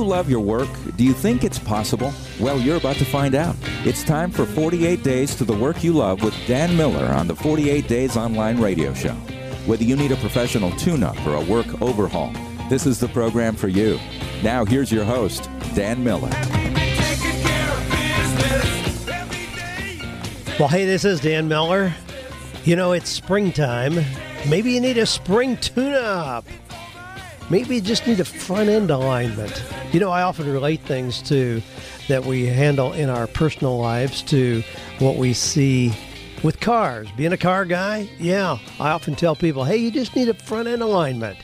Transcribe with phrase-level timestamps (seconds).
[0.00, 0.68] you love your work?
[0.96, 2.10] Do you think it's possible?
[2.40, 3.54] Well, you're about to find out.
[3.84, 7.36] It's time for 48 Days to the Work You Love with Dan Miller on the
[7.36, 9.12] 48 Days Online Radio Show.
[9.66, 12.32] Whether you need a professional tune up or a work overhaul,
[12.70, 13.98] this is the program for you.
[14.42, 16.30] Now, here's your host, Dan Miller.
[20.58, 21.92] Well, hey, this is Dan Miller.
[22.64, 24.02] You know, it's springtime.
[24.48, 26.46] Maybe you need a spring tune up.
[27.50, 29.64] Maybe you just need a front end alignment.
[29.92, 31.60] You know, I often relate things to
[32.06, 34.62] that we handle in our personal lives to
[35.00, 35.92] what we see
[36.44, 37.08] with cars.
[37.16, 40.68] Being a car guy, yeah, I often tell people, hey, you just need a front
[40.68, 41.38] end alignment.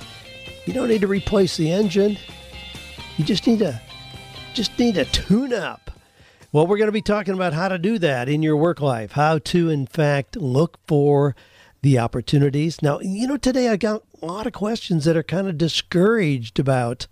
[0.65, 2.16] You don't need to replace the engine.
[3.16, 3.80] You just need a
[4.54, 5.91] just need a tune up.
[6.52, 9.12] Well, we're going to be talking about how to do that in your work life,
[9.12, 11.34] how to in fact look for
[11.82, 12.82] the opportunities.
[12.82, 16.58] Now, you know, today I got a lot of questions that are kind of discouraged
[16.58, 17.06] about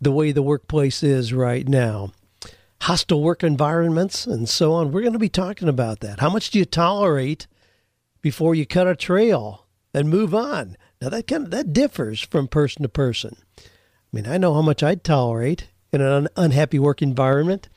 [0.00, 2.12] the way the workplace is right now.
[2.82, 4.92] Hostile work environments and so on.
[4.92, 6.20] We're going to be talking about that.
[6.20, 7.46] How much do you tolerate
[8.20, 10.76] before you cut a trail and move on?
[11.00, 13.36] Now that kind of that differs from person to person.
[13.58, 13.62] I
[14.12, 17.68] mean, I know how much I'd tolerate in an unhappy work environment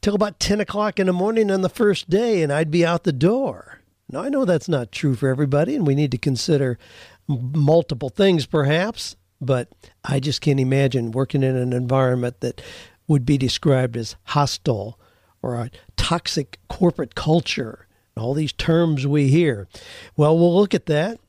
[0.00, 3.04] till about 10 o'clock in the morning on the first day, and I'd be out
[3.04, 3.77] the door.
[4.10, 6.78] Now, I know that's not true for everybody, and we need to consider
[7.26, 9.68] multiple things perhaps, but
[10.04, 12.62] I just can't imagine working in an environment that
[13.06, 14.98] would be described as hostile
[15.42, 17.86] or a toxic corporate culture.
[18.16, 19.68] All these terms we hear.
[20.16, 21.20] Well, we'll look at that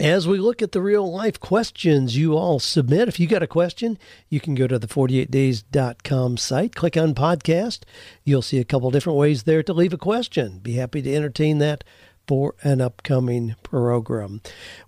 [0.00, 3.46] as we look at the real life questions you all submit, if you got a
[3.46, 7.82] question, you can go to the 48days.com site, click on podcast.
[8.24, 10.58] You'll see a couple different ways there to leave a question.
[10.58, 11.84] Be happy to entertain that
[12.26, 14.40] for an upcoming program.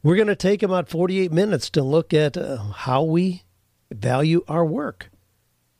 [0.02, 3.44] We're going to take about 48 minutes to look at uh, how we
[3.92, 5.10] value our work.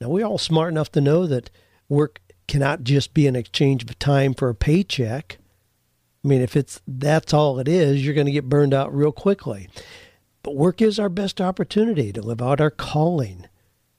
[0.01, 1.51] Now, we're all smart enough to know that
[1.89, 5.39] work cannot just be an exchange of time for a paycheck.
[6.27, 9.13] I mean, if it's that's all it is, you're going to get burned out real
[9.13, 9.69] quickly.
[10.43, 13.47] But work is our best opportunity to live out our calling,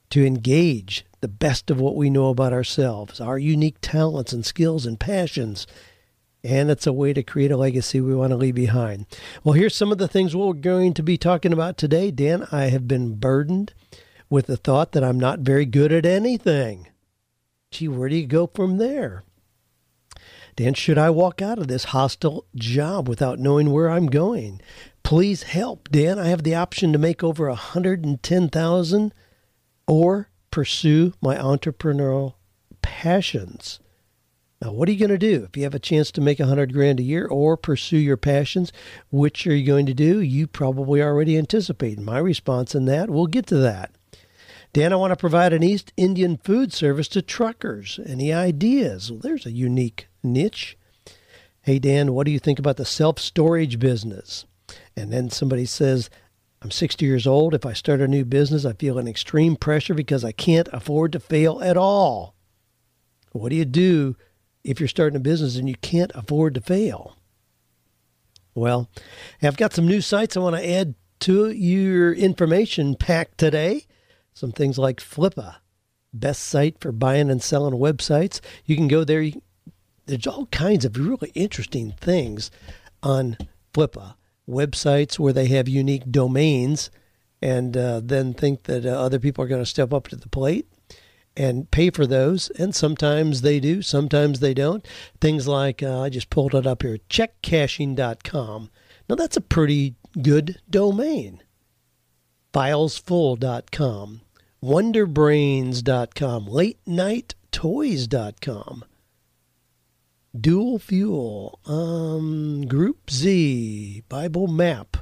[0.10, 4.86] to engage the best of what we know about ourselves, our unique talents and skills
[4.86, 5.68] and passions.
[6.44, 9.06] And it's a way to create a legacy we want to leave behind.
[9.46, 12.12] Well, here's some of the things we're going to be talking about today.
[12.12, 13.74] Dan, I have been burdened
[14.30, 16.90] with the thought that I'm not very good at anything.
[17.72, 19.24] Gee, where do you go from there?
[20.58, 24.60] Dan, should I walk out of this hostile job without knowing where I'm going?
[25.04, 26.18] Please help, Dan.
[26.18, 29.14] I have the option to make over a hundred and ten thousand,
[29.88, 32.34] or pursue my entrepreneurial
[32.82, 33.80] passions.
[34.60, 36.48] Now, what are you going to do if you have a chance to make a
[36.48, 38.74] hundred grand a year or pursue your passions?
[39.12, 40.20] Which are you going to do?
[40.20, 43.12] You probably already anticipate my response in that.
[43.12, 43.92] We'll get to that.
[44.78, 48.00] Dan, I want to provide an East Indian food service to truckers.
[48.06, 49.12] Any ideas?
[49.12, 50.78] Well, there's a unique niche.
[51.62, 54.46] Hey, Dan, what do you think about the self storage business?
[54.96, 56.12] And then somebody says,
[56.62, 57.56] I'm 60 years old.
[57.56, 61.12] If I start a new business, I feel an extreme pressure because I can't afford
[61.14, 62.36] to fail at all.
[63.32, 64.16] What do you do
[64.64, 67.18] if you're starting a business and you can't afford to fail?
[68.54, 68.92] Well,
[69.42, 73.87] I've got some new sites I want to add to your information pack today.
[74.38, 75.56] Some things like Flippa,
[76.14, 78.40] best site for buying and selling websites.
[78.66, 79.24] You can go there.
[79.24, 79.42] You
[80.06, 82.52] there's all kinds of really interesting things
[83.02, 83.36] on
[83.74, 84.14] Flippa
[84.48, 86.92] websites where they have unique domains
[87.42, 90.30] and uh, then think that uh, other people are going to step up to the
[90.30, 90.68] plate
[91.36, 92.52] and pay for those.
[92.52, 94.88] And sometimes they do, sometimes they don't.
[95.20, 98.70] Things like, uh, I just pulled it up here, checkcashing.com.
[99.10, 101.42] Now, that's a pretty good domain.
[102.54, 104.22] Filesfull.com,
[104.64, 108.84] wonderbrains.com, latenightoys.com
[110.40, 114.98] dual fuel, um, Group Z, Bible Map.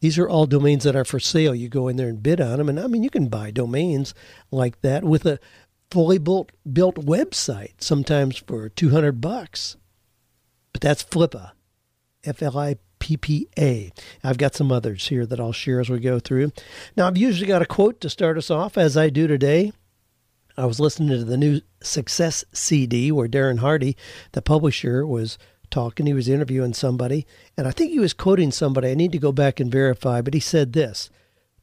[0.00, 1.54] These are all domains that are for sale.
[1.54, 4.14] You go in there and bid on them, and I mean, you can buy domains
[4.50, 5.38] like that with a
[5.90, 9.76] fully built built website, sometimes for two hundred bucks.
[10.72, 11.52] But that's Flippa,
[12.24, 13.90] F L I P P A.
[14.22, 16.52] I've got some others here that I'll share as we go through.
[16.96, 19.72] Now, I've usually got a quote to start us off, as I do today.
[20.56, 23.96] I was listening to the new Success CD where Darren Hardy,
[24.32, 25.38] the publisher, was
[25.70, 26.06] talking.
[26.06, 27.26] He was interviewing somebody,
[27.56, 28.90] and I think he was quoting somebody.
[28.90, 31.10] I need to go back and verify, but he said this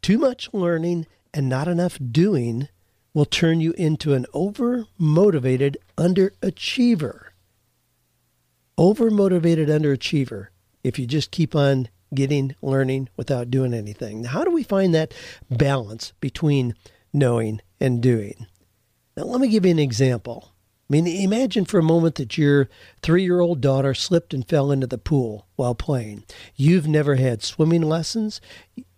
[0.02, 2.68] Too much learning and not enough doing
[3.14, 7.28] will turn you into an over motivated underachiever.
[8.78, 10.48] Over motivated underachiever
[10.88, 14.22] if you just keep on getting learning without doing anything.
[14.22, 15.14] Now, how do we find that
[15.50, 16.74] balance between
[17.14, 18.48] knowing and doing.
[19.16, 20.54] Now, let me give you an example.
[20.90, 22.70] I mean, imagine for a moment that your
[23.02, 26.24] three year old daughter slipped and fell into the pool while playing.
[26.56, 28.40] You've never had swimming lessons.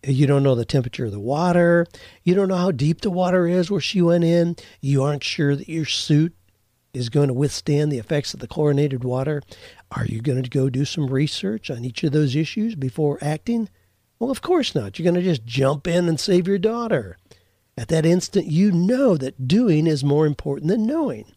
[0.05, 1.87] You don't know the temperature of the water.
[2.23, 4.55] You don't know how deep the water is where she went in.
[4.81, 6.35] You aren't sure that your suit
[6.93, 9.41] is going to withstand the effects of the chlorinated water.
[9.91, 13.69] Are you going to go do some research on each of those issues before acting?
[14.19, 14.99] Well, of course not.
[14.99, 17.17] You're going to just jump in and save your daughter.
[17.77, 21.33] At that instant, you know that doing is more important than knowing.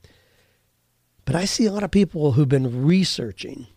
[1.24, 3.68] But I see a lot of people who've been researching.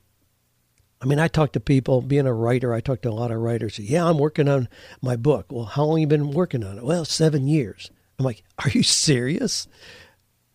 [1.00, 3.40] I mean, I talk to people, being a writer, I talk to a lot of
[3.40, 3.78] writers.
[3.78, 4.68] Yeah, I'm working on
[5.02, 5.52] my book.
[5.52, 6.84] Well, how long you been working on it?
[6.84, 7.92] Well, seven years.
[8.18, 9.68] I'm like, are you serious?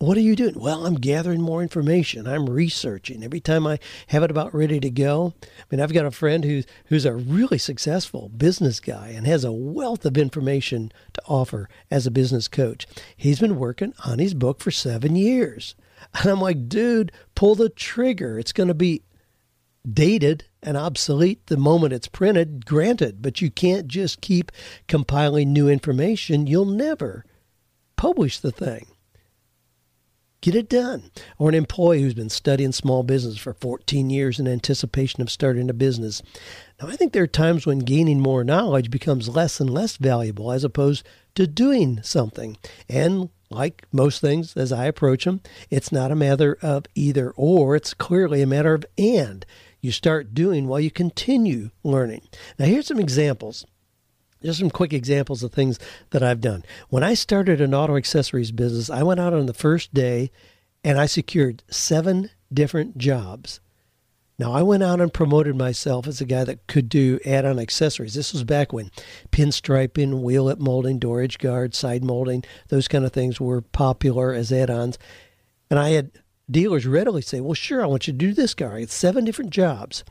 [0.01, 0.55] What are you doing?
[0.57, 2.25] Well, I'm gathering more information.
[2.25, 3.23] I'm researching.
[3.23, 3.77] Every time I
[4.07, 5.35] have it about ready to go.
[5.43, 9.43] I mean, I've got a friend who's who's a really successful business guy and has
[9.43, 12.87] a wealth of information to offer as a business coach.
[13.15, 15.75] He's been working on his book for seven years.
[16.15, 18.39] And I'm like, dude, pull the trigger.
[18.39, 19.03] It's going to be
[19.87, 24.51] dated and obsolete the moment it's printed, granted, but you can't just keep
[24.87, 26.47] compiling new information.
[26.47, 27.23] You'll never
[27.97, 28.87] publish the thing.
[30.41, 31.11] Get it done.
[31.37, 35.69] Or an employee who's been studying small business for 14 years in anticipation of starting
[35.69, 36.23] a business.
[36.81, 40.51] Now, I think there are times when gaining more knowledge becomes less and less valuable
[40.51, 41.05] as opposed
[41.35, 42.57] to doing something.
[42.89, 47.75] And like most things as I approach them, it's not a matter of either or,
[47.75, 49.45] it's clearly a matter of and.
[49.79, 52.21] You start doing while you continue learning.
[52.57, 53.65] Now, here's some examples.
[54.43, 55.79] Just some quick examples of things
[56.11, 56.63] that I've done.
[56.89, 60.31] When I started an auto accessories business, I went out on the first day
[60.83, 63.59] and I secured seven different jobs
[64.41, 67.59] now, I went out and promoted myself as a guy that could do add on
[67.59, 68.15] accessories.
[68.15, 68.89] This was back when
[69.31, 74.33] pinstriping, wheel lip molding, door edge guard, side molding, those kind of things were popular
[74.33, 74.97] as add ons.
[75.69, 76.09] And I had
[76.49, 78.79] dealers readily say, Well, sure, I want you to do this guy.
[78.79, 80.03] It's seven different jobs.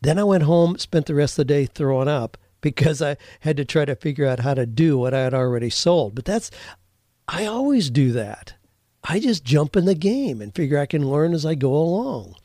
[0.00, 3.58] Then I went home, spent the rest of the day throwing up because I had
[3.58, 6.14] to try to figure out how to do what I had already sold.
[6.14, 6.50] But that's,
[7.28, 8.54] I always do that.
[9.04, 12.36] I just jump in the game and figure I can learn as I go along.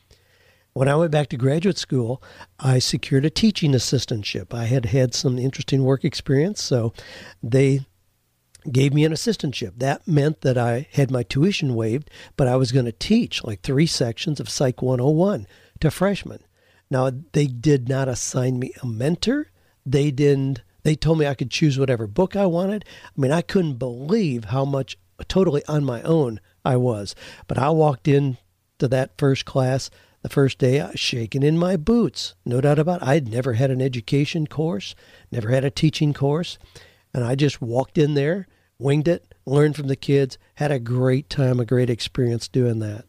[0.73, 2.21] When I went back to graduate school,
[2.59, 4.53] I secured a teaching assistantship.
[4.53, 6.93] I had had some interesting work experience, so
[7.41, 7.85] they
[8.69, 9.71] gave me an assistantship.
[9.77, 13.61] That meant that I had my tuition waived, but I was going to teach like
[13.61, 15.47] three sections of Psych 101
[15.79, 16.43] to freshmen.
[16.91, 19.47] Now, they did not assign me a mentor.
[19.91, 22.85] They didn't they told me I could choose whatever book I wanted.
[23.05, 24.97] I mean, I couldn't believe how much
[25.27, 27.15] totally on my own I was.
[27.47, 28.37] But I walked in
[28.79, 29.89] to that first class
[30.21, 32.35] the first day, I was shaking in my boots.
[32.45, 33.07] No doubt about it.
[33.07, 34.93] I'd never had an education course,
[35.31, 36.57] never had a teaching course.
[37.13, 38.47] And I just walked in there,
[38.77, 43.05] winged it, learned from the kids, had a great time, a great experience doing that.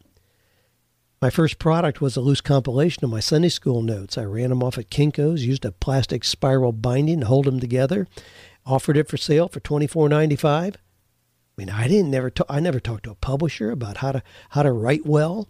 [1.21, 4.17] My first product was a loose compilation of my Sunday school notes.
[4.17, 8.07] I ran them off at Kinko's, used a plastic spiral binding to hold them together,
[8.65, 10.77] offered it for sale for twenty four ninety five.
[10.77, 14.23] I mean, I didn't never talk, I never talked to a publisher about how to
[14.49, 15.47] how to write well.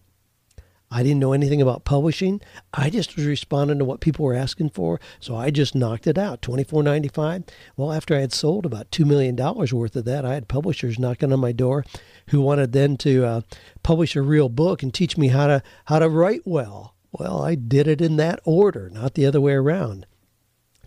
[0.93, 2.41] I didn't know anything about publishing.
[2.73, 6.17] I just was responding to what people were asking for, so I just knocked it
[6.17, 6.41] out.
[6.41, 7.43] Twenty four ninety five.
[7.77, 10.99] Well, after I had sold about two million dollars worth of that, I had publishers
[10.99, 11.85] knocking on my door
[12.27, 13.41] who wanted then to uh,
[13.83, 16.93] publish a real book and teach me how to how to write well.
[17.13, 20.05] Well, I did it in that order, not the other way around.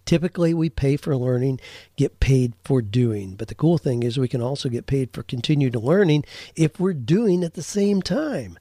[0.05, 1.61] Typically, we pay for learning,
[1.97, 3.37] get paid for doing.
[3.37, 6.25] But the cool thing is, we can also get paid for continued learning
[6.55, 8.59] if we're doing at the same time.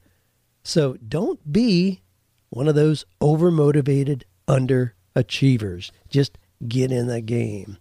[0.63, 2.01] So don't be
[2.50, 5.91] one of those overmotivated underachievers.
[6.10, 7.77] Just get in the game.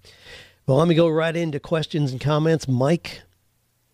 [0.67, 2.67] Well, let me go right into questions and comments.
[2.69, 3.23] Mike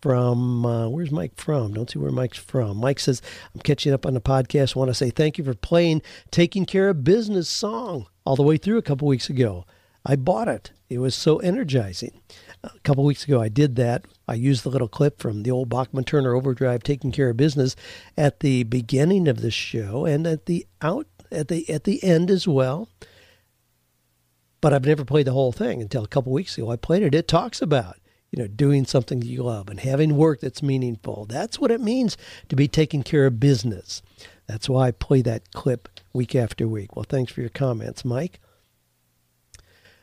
[0.01, 1.73] from, uh, where's Mike from?
[1.73, 2.77] Don't see where Mike's from.
[2.77, 3.21] Mike says,
[3.53, 4.75] I'm catching up on the podcast.
[4.75, 8.57] Want to say thank you for playing Taking Care of Business song all the way
[8.57, 9.65] through a couple weeks ago.
[10.05, 10.71] I bought it.
[10.89, 12.21] It was so energizing
[12.63, 14.05] a couple weeks ago, I did that.
[14.27, 17.75] I used the little clip from the old Bachman Turner Overdrive, taking care of business,
[18.17, 22.29] at the beginning of the show and at the out at the at the end
[22.29, 22.89] as well.
[24.61, 26.69] But I've never played the whole thing until a couple weeks ago.
[26.69, 27.15] I played it.
[27.15, 27.97] It talks about
[28.31, 31.25] you know doing something you love and having work that's meaningful.
[31.25, 32.17] That's what it means
[32.49, 34.01] to be taking care of business.
[34.47, 36.95] That's why I play that clip week after week.
[36.95, 38.39] Well, thanks for your comments, Mike.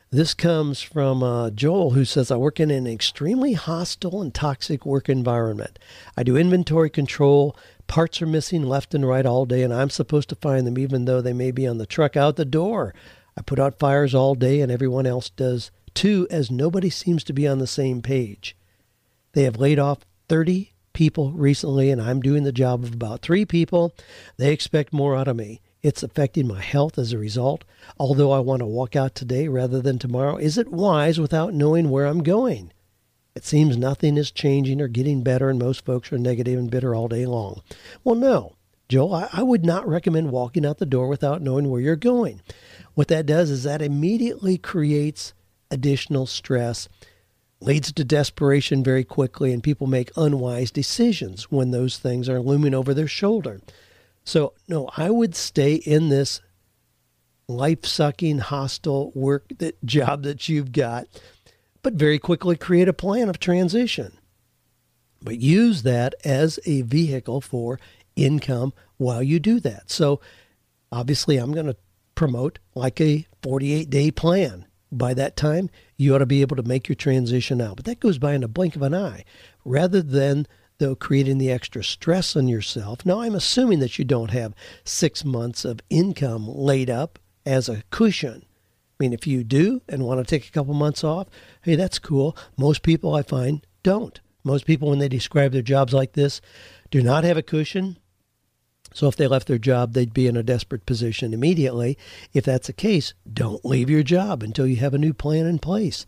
[0.09, 4.85] This comes from uh, Joel, who says, I work in an extremely hostile and toxic
[4.85, 5.77] work environment.
[6.15, 7.57] I do inventory control.
[7.87, 11.03] Parts are missing left and right all day, and I'm supposed to find them even
[11.03, 12.93] though they may be on the truck out the door.
[13.37, 17.33] I put out fires all day, and everyone else does too, as nobody seems to
[17.33, 18.55] be on the same page.
[19.33, 23.43] They have laid off 30 people recently, and I'm doing the job of about three
[23.43, 23.93] people.
[24.37, 25.59] They expect more out of me.
[25.87, 27.63] It's affecting my health as a result.
[27.97, 31.89] Although I want to walk out today rather than tomorrow, is it wise without knowing
[31.89, 32.73] where I'm going?
[33.35, 36.93] It seems nothing is changing or getting better, and most folks are negative and bitter
[36.93, 37.61] all day long.
[38.03, 38.57] Well, no,
[38.89, 42.41] Joe, I, I would not recommend walking out the door without knowing where you're going.
[42.95, 45.33] What that does is that immediately creates
[45.71, 46.89] additional stress
[47.61, 52.73] leads to desperation very quickly, and people make unwise decisions when those things are looming
[52.73, 53.61] over their shoulder.
[54.27, 56.41] So, no, I would stay in this
[57.47, 61.07] life sucking, hostile work that job that you've got,
[61.81, 64.19] but very quickly create a plan of transition.
[65.21, 67.79] But use that as a vehicle for
[68.17, 69.89] income while you do that.
[69.89, 70.19] So,
[70.91, 71.77] obviously, I'm going to
[72.13, 76.63] promote like a 48 day plan by that time, you ought to be able to
[76.63, 77.77] make your transition out.
[77.77, 79.23] But that goes by in a blink of an eye.
[79.63, 80.47] Rather than
[80.79, 83.05] though creating the extra stress on yourself.
[83.05, 84.53] Now I'm assuming that you don't have
[84.83, 88.45] six months of income laid up as a cushion.
[88.45, 91.27] I mean, if you do and want to take a couple months off,
[91.61, 92.35] hey, that's cool.
[92.57, 94.19] Most people I find don't.
[94.43, 96.41] Most people, when they describe their jobs like this,
[96.89, 97.97] do not have a cushion
[98.93, 101.97] so if they left their job, they'd be in a desperate position immediately.
[102.33, 105.59] If that's the case, don't leave your job until you have a new plan in
[105.59, 106.05] place.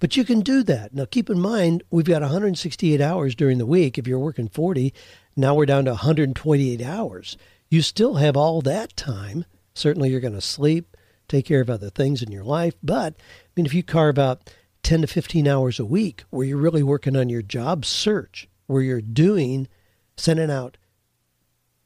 [0.00, 0.94] But you can do that.
[0.94, 3.98] Now, keep in mind, we've got 168 hours during the week.
[3.98, 4.94] If you're working 40,
[5.36, 7.36] now we're down to 128 hours.
[7.68, 9.44] You still have all that time.
[9.74, 12.74] Certainly, you're going to sleep, take care of other things in your life.
[12.82, 14.50] But, I mean, if you carve out
[14.84, 18.82] 10 to 15 hours a week where you're really working on your job search, where
[18.82, 19.68] you're doing,
[20.16, 20.76] sending out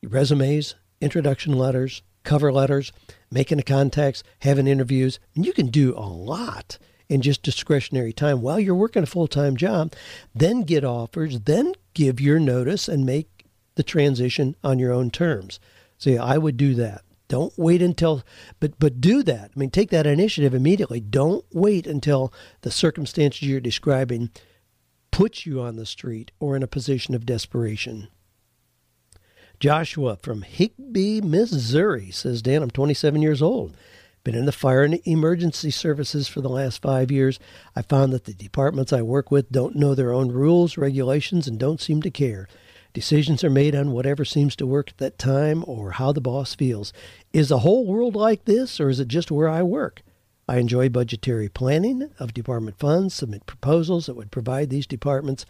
[0.03, 2.93] resumes, introduction letters, cover letters,
[3.31, 5.19] making the contacts, having interviews.
[5.35, 6.79] And you can do a lot
[7.09, 9.93] in just discretionary time while you're working a full time job.
[10.35, 15.61] Then get offers, then give your notice and make the transition on your own terms.
[15.99, 17.03] So yeah, I would do that.
[17.29, 18.23] Don't wait until,
[18.61, 19.53] but but do that.
[19.57, 21.01] I mean, take that initiative immediately.
[21.01, 24.31] Don't wait until the circumstances you're describing
[25.11, 28.09] puts you on the street or in a position of desperation.
[29.61, 33.77] Joshua from Higbee, Missouri says, Dan, I'm 27 years old.
[34.25, 37.41] Been in the fire and emergency services for the last five years.
[37.75, 41.59] I found that the departments I work with don't know their own rules, regulations, and
[41.59, 42.47] don't seem to care.
[42.93, 46.55] Decisions are made on whatever seems to work at that time or how the boss
[46.55, 46.93] feels.
[47.33, 50.03] Is the whole world like this, or is it just where I work?
[50.47, 55.47] I enjoy budgetary planning of department funds, submit proposals that would provide these departments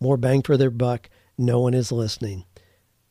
[0.00, 1.10] more bang for their buck.
[1.36, 2.44] No one is listening.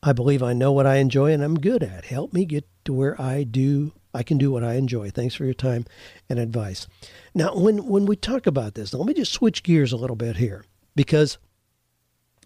[0.02, 2.06] I believe I know what I enjoy and I'm good at.
[2.06, 5.10] Help me get to where I do I can do what I enjoy.
[5.10, 5.84] Thanks for your time
[6.28, 6.86] and advice.
[7.34, 10.36] Now, when when we talk about this, let me just switch gears a little bit
[10.36, 11.38] here because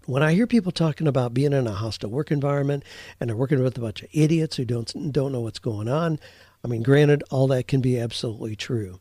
[0.07, 2.83] when I hear people talking about being in a hostile work environment
[3.21, 6.19] and they're working with a bunch of idiots who don't don't know what's going on,
[6.65, 8.99] I mean, granted, all that can be absolutely true.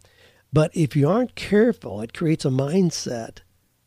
[0.52, 3.40] But if you aren't careful, it creates a mindset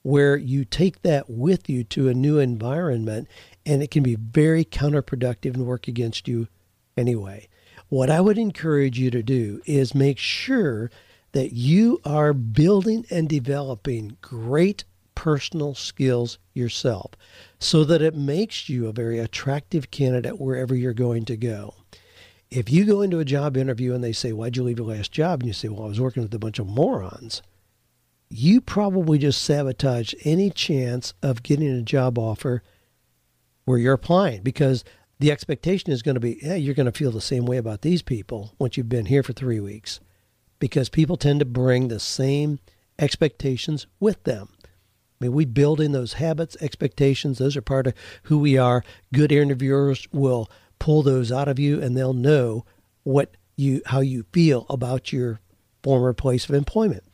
[0.03, 3.29] where you take that with you to a new environment
[3.67, 6.49] and it can be very counterproductive and work against you
[6.97, 7.49] anyway.
[7.91, 10.93] What I would encourage you to do is make sure
[11.33, 14.85] that you are building and developing great
[15.17, 17.11] personal skills yourself
[17.59, 21.75] so that it makes you a very attractive candidate wherever you're going to go.
[22.49, 25.11] If you go into a job interview and they say, Why'd you leave your last
[25.11, 25.41] job?
[25.41, 27.43] And you say, Well, I was working with a bunch of morons,
[28.29, 32.63] you probably just sabotage any chance of getting a job offer
[33.65, 34.85] where you're applying because
[35.21, 37.83] the expectation is going to be, yeah, you're going to feel the same way about
[37.83, 40.01] these people once you've been here for three weeks
[40.59, 42.59] because people tend to bring the same
[42.99, 44.49] expectations with them.
[45.21, 47.37] I mean, we build in those habits, expectations.
[47.37, 48.83] Those are part of who we are.
[49.13, 52.65] Good interviewers will pull those out of you, and they'll know
[53.03, 55.41] what you, how you feel about your
[55.83, 57.05] former place of employment.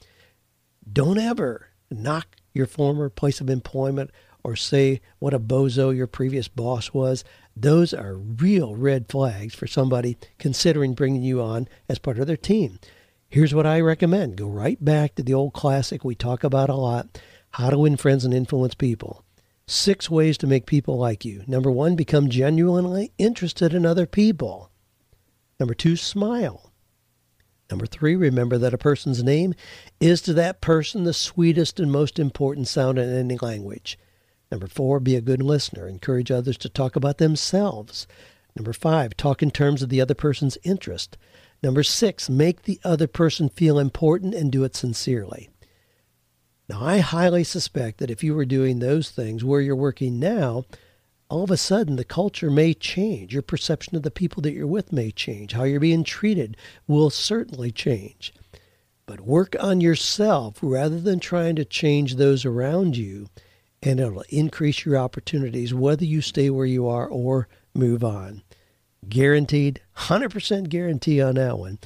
[0.91, 4.13] Don't ever knock your former place of employment
[4.45, 7.25] or say what a bozo your previous boss was,
[7.57, 12.37] those are real red flags for somebody considering bringing you on as part of their
[12.37, 12.79] team.
[13.29, 16.75] Here's what I recommend go right back to the old classic we talk about a
[16.75, 17.19] lot
[17.53, 19.25] how to win friends and influence people.
[19.67, 21.43] Six ways to make people like you.
[21.47, 24.71] Number one, become genuinely interested in other people.
[25.59, 26.71] Number two, smile.
[27.71, 29.55] Number three, remember that a person's name
[29.99, 33.99] is to that person the sweetest and most important sound in any language.
[34.51, 35.89] Number four, be a good listener.
[35.89, 38.07] Encourage others to talk about themselves.
[38.55, 41.19] Number five, talk in terms of the other person's interest.
[41.63, 45.51] Number six, make the other person feel important and do it sincerely.
[46.69, 50.65] Now, I highly suspect that if you were doing those things where you're working now,
[51.29, 53.33] all of a sudden the culture may change.
[53.33, 55.53] Your perception of the people that you're with may change.
[55.53, 58.33] How you're being treated will certainly change.
[59.07, 63.29] But work on yourself rather than trying to change those around you,
[63.87, 68.43] and it'll increase your opportunities whether you stay where you are or move on.
[69.09, 71.79] Guaranteed, 100% guarantee on that one.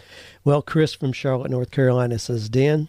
[0.42, 2.88] Well, Chris from Charlotte, North Carolina says, Dan,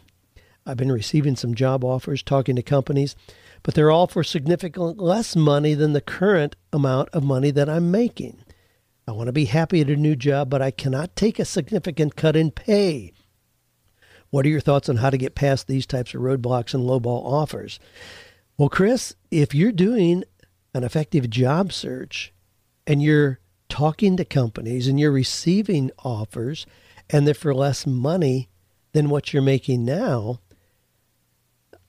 [0.66, 3.18] I've been receiving some job offers, talking to companies,
[3.64, 7.92] but they're all for significantly less money than the current amount of money that I'm
[7.92, 8.42] making.
[9.06, 12.16] I want to be happy at a new job, but I cannot take a significant
[12.16, 13.12] cut in pay.
[14.30, 17.26] What are your thoughts on how to get past these types of roadblocks and lowball
[17.26, 17.78] offers?
[18.62, 20.24] Well, Chris, if you're doing
[20.76, 22.32] an effective job search
[22.86, 23.40] and you're
[23.70, 26.68] talking to companies and you're receiving offers
[27.10, 28.50] and they're for less money
[28.92, 30.42] than what you're making now,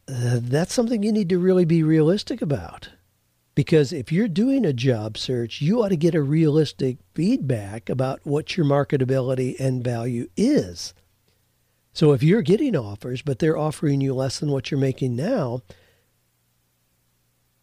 [0.08, 2.88] uh, that's something you need to really be realistic about.
[3.54, 8.20] Because if you're doing a job search, you ought to get a realistic feedback about
[8.24, 10.94] what your marketability and value is.
[11.92, 15.60] So if you're getting offers, but they're offering you less than what you're making now,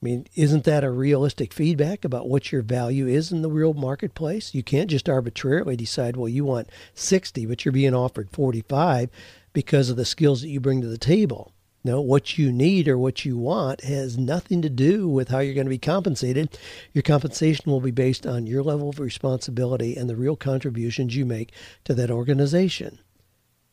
[0.01, 3.73] I mean, isn't that a realistic feedback about what your value is in the real
[3.73, 4.53] marketplace?
[4.53, 9.09] You can't just arbitrarily decide, well, you want 60, but you're being offered 45
[9.51, 11.51] because of the skills that you bring to the table.
[11.83, 15.53] No, what you need or what you want has nothing to do with how you're
[15.53, 16.57] going to be compensated.
[16.93, 21.25] Your compensation will be based on your level of responsibility and the real contributions you
[21.25, 21.53] make
[21.85, 22.99] to that organization.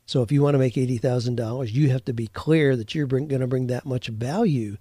[0.07, 3.29] So if you want to make $80,000, you have to be clear that you're going
[3.29, 4.77] to bring that much value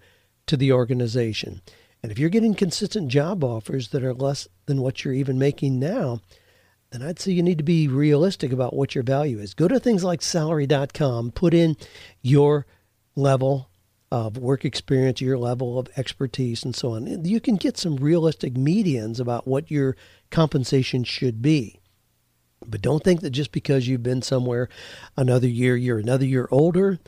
[0.47, 1.61] to the organization.
[2.03, 5.79] And if you're getting consistent job offers that are less than what you're even making
[5.79, 6.21] now,
[6.91, 9.53] then I'd say you need to be realistic about what your value is.
[9.53, 11.75] Go to things like salary.com, put in
[12.21, 12.65] your
[13.15, 13.69] level
[14.11, 17.25] of work experience, your level of expertise, and so on.
[17.25, 19.97] You can get some realistic medians about what your
[20.29, 21.79] compensation should be.
[22.65, 24.69] But don't think that just because you've been somewhere
[25.17, 26.99] another year, you're another year older,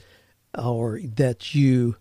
[0.58, 1.98] or that you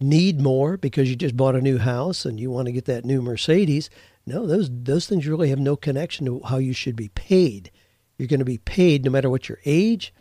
[0.00, 3.04] need more because you just bought a new house and you want to get that
[3.04, 3.90] new Mercedes.
[4.26, 7.70] No, those those things really have no connection to how you should be paid.
[8.16, 10.14] You're going to be paid no matter what your age,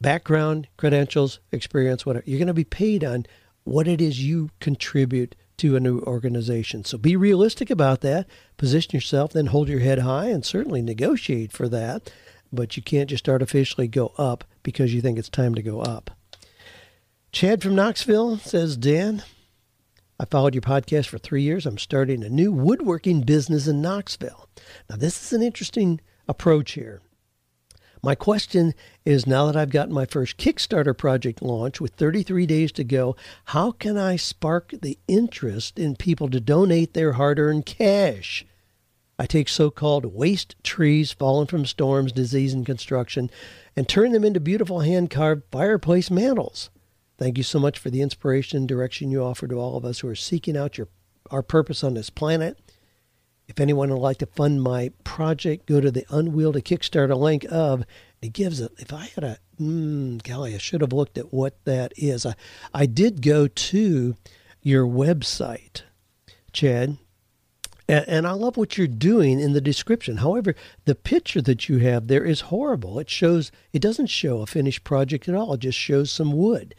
[0.00, 2.24] background, credentials, experience, whatever.
[2.26, 3.26] You're going to be paid on
[3.64, 6.84] what it is you contribute to a new organization.
[6.84, 8.26] So be realistic about that.
[8.56, 12.10] Position yourself, then hold your head high and certainly negotiate for that.
[12.52, 16.10] But you can't just artificially go up because you think it's time to go up.
[17.32, 19.22] Chad from Knoxville says, Dan,
[20.18, 21.64] I followed your podcast for three years.
[21.64, 24.48] I'm starting a new woodworking business in Knoxville.
[24.88, 27.00] Now, this is an interesting approach here.
[28.02, 32.72] My question is now that I've got my first Kickstarter project launched with 33 days
[32.72, 33.14] to go,
[33.44, 38.44] how can I spark the interest in people to donate their hard earned cash?
[39.20, 43.30] I take so called waste trees fallen from storms, disease, and construction
[43.76, 46.70] and turn them into beautiful hand carved fireplace mantles.
[47.20, 49.98] Thank you so much for the inspiration and direction you offer to all of us
[49.98, 50.88] who are seeking out your,
[51.30, 52.58] our purpose on this planet.
[53.46, 57.84] If anyone would like to fund my project, go to the Unwieldy Kickstarter link of.
[58.22, 58.72] It gives it.
[58.78, 62.24] If I had a, mm, golly, I should have looked at what that is.
[62.24, 62.34] I,
[62.72, 64.16] I did go to
[64.62, 65.82] your website,
[66.54, 66.96] Chad,
[67.86, 70.18] and, and I love what you're doing in the description.
[70.18, 70.54] However,
[70.86, 72.98] the picture that you have there is horrible.
[72.98, 73.52] It shows.
[73.74, 75.52] It doesn't show a finished project at all.
[75.52, 76.74] It just shows some wood.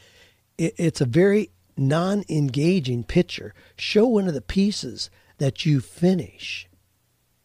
[0.57, 3.53] It, it's a very non-engaging picture.
[3.77, 6.67] Show one of the pieces that you finish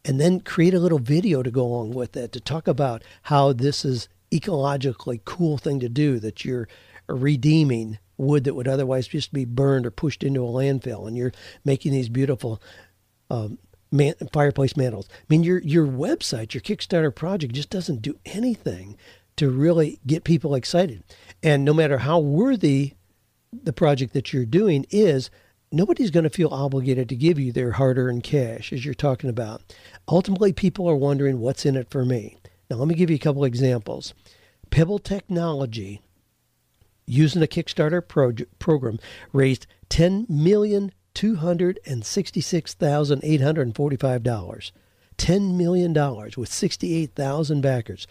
[0.04, 3.52] and then create a little video to go along with it to talk about how
[3.52, 6.68] this is ecologically cool thing to do that you're
[7.08, 11.32] redeeming wood that would otherwise just be burned or pushed into a landfill and you're
[11.64, 12.60] making these beautiful
[13.30, 13.58] um,
[13.90, 18.96] man, fireplace mantles i mean your your website your kickstarter project just doesn't do anything
[19.36, 21.02] to really get people excited
[21.42, 22.94] and no matter how worthy
[23.52, 25.30] the project that you're doing is
[25.72, 29.30] nobody's going to feel obligated to give you their hard earned cash, as you're talking
[29.30, 29.62] about.
[30.08, 32.38] Ultimately, people are wondering what's in it for me.
[32.70, 34.14] Now, let me give you a couple examples.
[34.70, 36.02] Pebble Technology,
[37.06, 38.98] using a Kickstarter pro- program,
[39.32, 44.72] raised ten million two hundred and sixty-six thousand eight hundred and forty-five dollars.
[45.18, 45.94] $10 million
[46.36, 48.06] with 68,000 backers.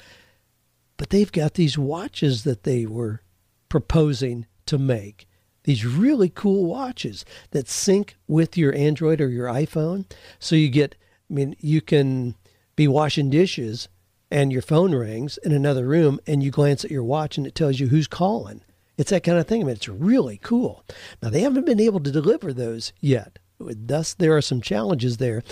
[0.97, 3.21] But they've got these watches that they were
[3.69, 5.27] proposing to make
[5.65, 10.05] these really cool watches that sync with your Android or your iPhone.
[10.39, 10.95] So you get,
[11.29, 12.35] I mean, you can
[12.75, 13.89] be washing dishes
[14.29, 17.55] and your phone rings in another room and you glance at your watch and it
[17.55, 18.61] tells you who's calling.
[18.97, 19.61] It's that kind of thing.
[19.61, 20.85] I mean, it's really cool.
[21.21, 23.39] Now, they haven't been able to deliver those yet.
[23.59, 25.43] Thus, there are some challenges there.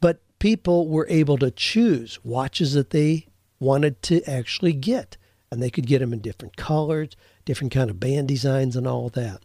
[0.00, 3.26] But people were able to choose watches that they
[3.60, 5.16] wanted to actually get.
[5.52, 7.10] And they could get them in different colors,
[7.44, 9.40] different kind of band designs, and all that.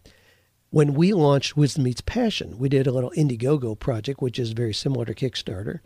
[0.69, 4.73] When we launched Wisdom Meets Passion, we did a little Indiegogo project, which is very
[4.73, 5.79] similar to Kickstarter.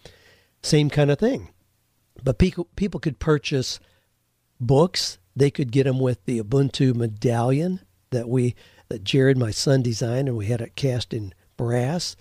[0.61, 1.49] Same kind of thing.
[2.23, 3.79] But people, people could purchase
[4.59, 5.19] books.
[5.35, 8.55] They could get them with the Ubuntu medallion that we
[8.89, 12.15] that Jared, my son, designed, and we had it cast in brass.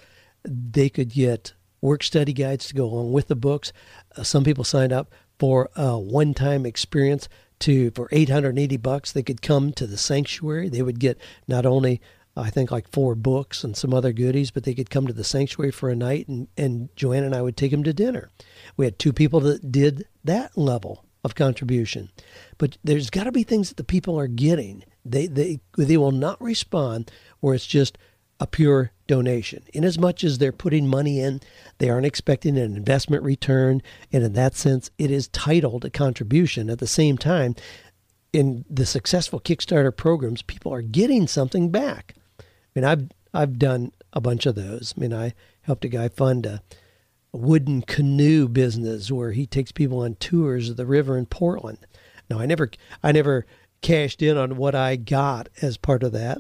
[0.45, 3.73] They could get work study guides to go along with the books.
[4.17, 7.29] Uh, some people signed up for a one-time experience
[7.61, 9.13] to for 880 bucks.
[9.13, 10.69] They could come to the sanctuary.
[10.69, 12.01] They would get not only
[12.37, 15.25] I think like four books and some other goodies, but they could come to the
[15.25, 18.31] sanctuary for a night, and, and Joanne and I would take them to dinner.
[18.77, 22.11] We had two people that did that level of contribution.
[22.57, 24.85] But there's got to be things that the people are getting.
[25.05, 27.99] They, they, they will not respond where it's just
[28.41, 29.65] a pure donation.
[29.73, 31.41] In as much as they're putting money in,
[31.79, 33.83] they aren't expecting an investment return.
[34.13, 36.71] And in that sense, it is titled a contribution.
[36.71, 37.55] At the same time,
[38.33, 42.15] in the successful Kickstarter programs, people are getting something back.
[42.39, 44.95] I mean, I've I've done a bunch of those.
[44.97, 46.63] I mean, I helped a guy fund a,
[47.33, 51.79] a wooden canoe business where he takes people on tours of the river in Portland.
[52.31, 52.71] Now, I never
[53.03, 53.47] I never
[53.81, 56.39] cashed in on what I got as part of that,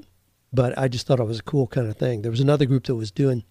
[0.52, 2.22] but I just thought it was a cool kind of thing.
[2.22, 3.44] There was another group that was doing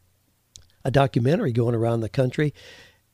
[0.83, 2.53] a documentary going around the country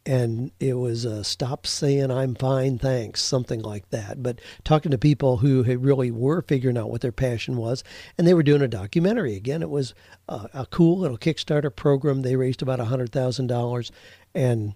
[0.06, 4.98] and it was uh, stop saying i'm fine thanks something like that but talking to
[4.98, 7.84] people who really were figuring out what their passion was
[8.18, 9.62] and they were doing a documentary again.
[9.62, 9.94] It was
[10.28, 12.22] a, a cool little kickstarter program.
[12.22, 13.92] They raised about a hundred thousand dollars
[14.36, 14.74] and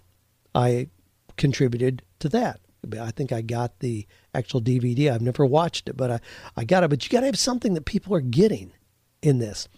[0.54, 0.88] i
[1.36, 2.60] contributed to that.
[2.98, 6.20] I think i got the actual dvd i've never watched it but i,
[6.56, 6.90] I got it.
[6.90, 8.72] But you got to have something that people are getting
[9.22, 9.68] in this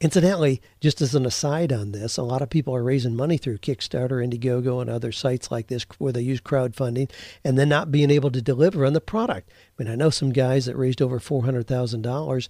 [0.00, 3.58] Incidentally, just as an aside on this, a lot of people are raising money through
[3.58, 7.10] Kickstarter, Indiegogo, and other sites like this where they use crowdfunding
[7.44, 9.50] and then not being able to deliver on the product.
[9.50, 12.48] I mean, I know some guys that raised over $400,000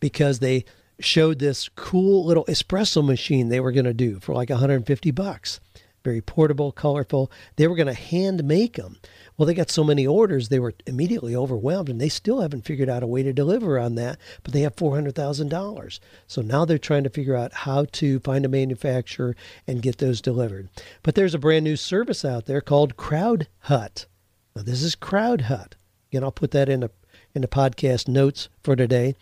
[0.00, 0.64] because they
[1.00, 5.60] showed this cool little espresso machine they were going to do for like 150 bucks.
[6.04, 7.30] Very portable, colorful.
[7.56, 8.98] They were going to hand make them.
[9.36, 12.88] Well, they got so many orders, they were immediately overwhelmed, and they still haven't figured
[12.88, 16.00] out a way to deliver on that, but they have $400,000.
[16.26, 19.36] So now they're trying to figure out how to find a manufacturer
[19.66, 20.68] and get those delivered.
[21.02, 24.06] But there's a brand new service out there called Crowd Hut.
[24.54, 25.76] Now, this is Crowd Hut.
[26.10, 26.90] Again, I'll put that in the
[27.34, 29.14] in the podcast notes for today.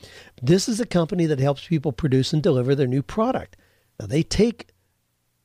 [0.42, 3.56] This is a company that helps people produce and deliver their new product.
[4.00, 4.68] Now, they take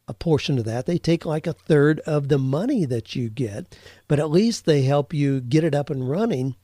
[0.08, 0.86] a portion of that.
[0.86, 3.76] They take like a third of the money that you get,
[4.08, 6.56] but at least they help you get it up and running.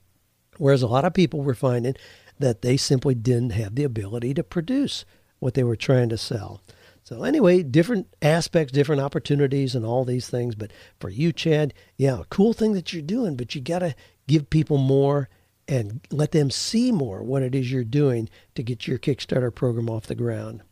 [0.58, 1.96] Whereas a lot of people were finding
[2.38, 5.04] that they simply didn't have the ability to produce
[5.38, 6.60] what they were trying to sell.
[7.04, 10.54] So, anyway, different aspects, different opportunities, and all these things.
[10.54, 13.96] But for you, Chad, yeah, cool thing that you're doing, but you got to
[14.28, 15.28] give people more
[15.66, 19.90] and let them see more what it is you're doing to get your Kickstarter program
[19.90, 20.62] off the ground.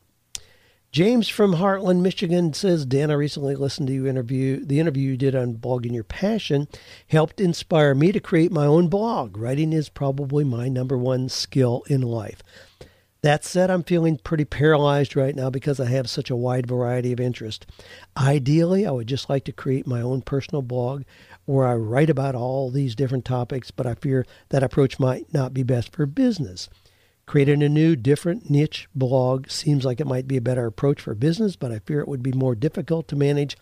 [0.92, 4.64] James from Hartland, Michigan says, Dan, I recently listened to you interview.
[4.64, 6.66] The interview you did on blogging your passion
[7.06, 9.36] helped inspire me to create my own blog.
[9.36, 12.42] Writing is probably my number one skill in life.
[13.22, 17.12] That said, I'm feeling pretty paralyzed right now because I have such a wide variety
[17.12, 17.66] of interest.
[18.16, 21.04] Ideally, I would just like to create my own personal blog
[21.44, 25.54] where I write about all these different topics, but I fear that approach might not
[25.54, 26.68] be best for business.
[27.30, 31.14] Creating a new, different niche blog seems like it might be a better approach for
[31.14, 33.56] business, but I fear it would be more difficult to manage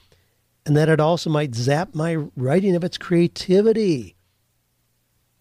[0.64, 4.16] and that it also might zap my writing of its creativity.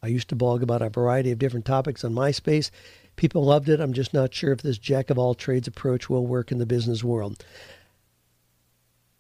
[0.04, 2.70] I used to blog about a variety of different topics on MySpace.
[3.16, 3.80] People loved it.
[3.80, 6.66] I'm just not sure if this jack of all trades approach will work in the
[6.66, 7.46] business world.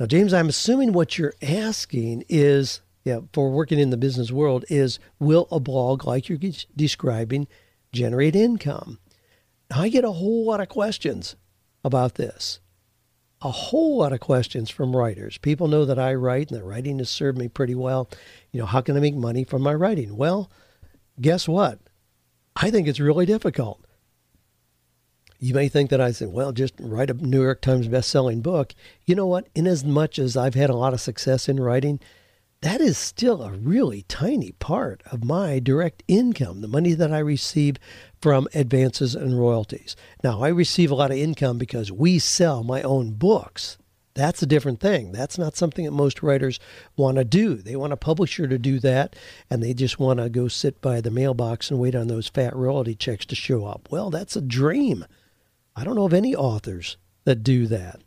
[0.02, 4.66] Now, James, I'm assuming what you're asking is, yeah, for working in the business world,
[4.68, 7.48] is will a blog like you're describing
[7.98, 9.00] generate income.
[9.72, 11.36] I get a whole lot of questions
[11.84, 12.60] about this.
[13.42, 15.38] A whole lot of questions from writers.
[15.38, 18.10] People know that I write and that writing has served me pretty well.
[18.52, 20.16] You know, how can I make money from my writing?
[20.16, 20.50] Well,
[21.20, 21.80] guess what?
[22.56, 23.84] I think it's really difficult.
[25.40, 28.74] You may think that I said, well, just write a New York Times best-selling book.
[29.06, 29.50] You know what?
[29.54, 32.00] In as much as I've had a lot of success in writing,
[32.62, 37.20] that is still a really tiny part of my direct income, the money that I
[37.20, 37.78] receive
[38.20, 39.96] from advances and royalties.
[40.24, 43.78] Now, I receive a lot of income because we sell my own books.
[44.16, 45.12] That's a different thing.
[45.12, 46.60] That's not something that most writers
[46.96, 47.56] want to do.
[47.56, 49.16] They want a publisher to do that,
[49.48, 52.56] and they just want to go sit by the mailbox and wait on those fat
[52.56, 53.90] royalty checks to show up.
[53.92, 55.06] Well, that's a dream.
[55.76, 58.02] I don't know of any authors that do that.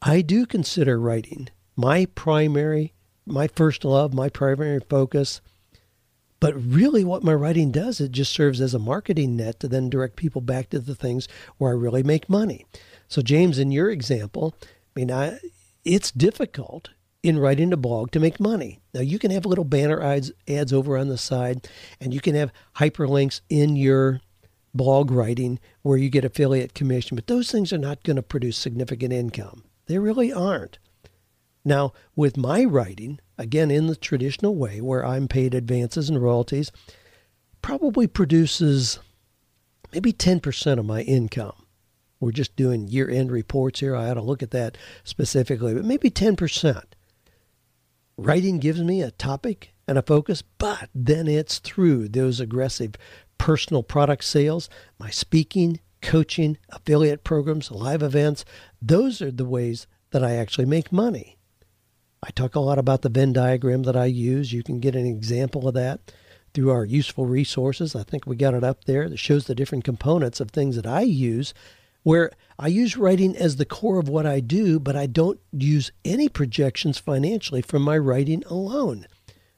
[0.00, 2.94] I do consider writing my primary,
[3.26, 5.40] my first love, my primary focus.
[6.38, 9.90] But really, what my writing does, it just serves as a marketing net to then
[9.90, 12.66] direct people back to the things where I really make money.
[13.08, 15.38] So, James, in your example, I mean, I,
[15.84, 16.90] it's difficult
[17.22, 18.80] in writing a blog to make money.
[18.92, 21.66] Now, you can have little banner ads, ads over on the side,
[22.00, 24.20] and you can have hyperlinks in your
[24.74, 28.58] blog writing where you get affiliate commission, but those things are not going to produce
[28.58, 29.64] significant income.
[29.86, 30.78] They really aren't.
[31.66, 36.72] Now, with my writing, again, in the traditional way where I'm paid advances and royalties,
[37.60, 39.00] probably produces
[39.92, 41.66] maybe 10% of my income
[42.20, 43.94] we're just doing year end reports here.
[43.94, 46.82] I ought to look at that specifically, but maybe 10%.
[48.16, 52.94] Writing gives me a topic and a focus, but then it's through those aggressive
[53.38, 58.44] personal product sales, my speaking, coaching, affiliate programs, live events.
[58.80, 61.35] Those are the ways that I actually make money.
[62.22, 64.52] I talk a lot about the Venn diagram that I use.
[64.52, 66.12] You can get an example of that
[66.54, 67.94] through our useful resources.
[67.94, 70.86] I think we got it up there that shows the different components of things that
[70.86, 71.52] I use
[72.02, 75.90] where I use writing as the core of what I do, but I don't use
[76.04, 79.06] any projections financially from my writing alone.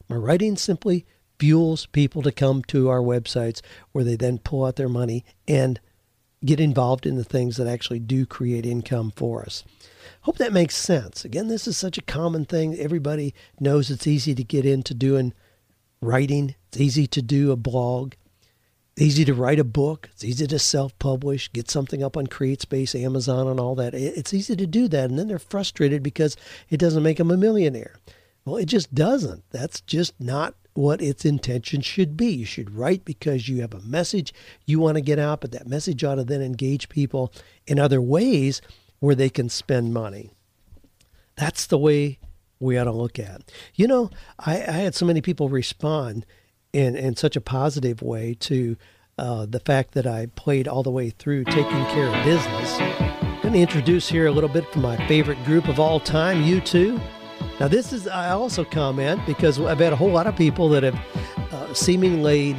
[0.09, 1.05] My writing simply
[1.37, 5.79] fuels people to come to our websites where they then pull out their money and
[6.43, 9.63] get involved in the things that actually do create income for us.
[10.21, 11.23] Hope that makes sense.
[11.23, 12.75] Again, this is such a common thing.
[12.75, 15.33] Everybody knows it's easy to get into doing
[16.01, 16.55] writing.
[16.67, 18.13] It's easy to do a blog
[18.99, 20.09] it's easy to write a book.
[20.11, 23.93] It's easy to self-publish, get something up on CreateSpace, Amazon, and all that.
[23.93, 26.35] It's easy to do that, and then they're frustrated because
[26.69, 27.95] it doesn't make them a millionaire.
[28.49, 29.43] Well, it just doesn't.
[29.51, 32.31] That's just not what its intention should be.
[32.31, 34.33] You should write because you have a message
[34.65, 37.31] you want to get out, but that message ought to then engage people
[37.67, 38.59] in other ways
[38.97, 40.31] where they can spend money.
[41.35, 42.17] That's the way
[42.59, 43.51] we ought to look at.
[43.75, 44.09] You know,
[44.39, 46.25] I, I had so many people respond
[46.73, 48.77] in in such a positive way to
[49.19, 52.79] uh, the fact that I played all the way through taking care of business.
[52.79, 56.43] I'm going to introduce here a little bit from my favorite group of all time,
[56.43, 56.99] U2.
[57.59, 60.83] Now, this is I also comment because I've had a whole lot of people that
[60.83, 60.95] have
[61.51, 62.55] uh, seemingly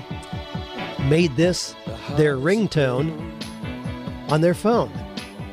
[1.08, 1.74] made this
[2.16, 3.08] their ringtone
[4.30, 4.92] on their phone,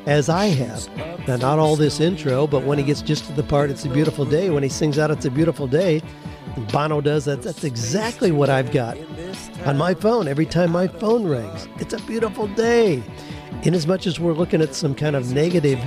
[0.05, 0.89] as I have.
[1.27, 3.89] Now, not all this intro, but when he gets just to the part, "It's a
[3.89, 6.01] beautiful day," when he sings out, "It's a beautiful day,"
[6.71, 7.41] Bono does that.
[7.41, 8.97] That's exactly what I've got
[9.65, 11.67] on my phone every time my phone rings.
[11.79, 13.03] It's a beautiful day.
[13.63, 15.79] In as much as we're looking at some kind of negative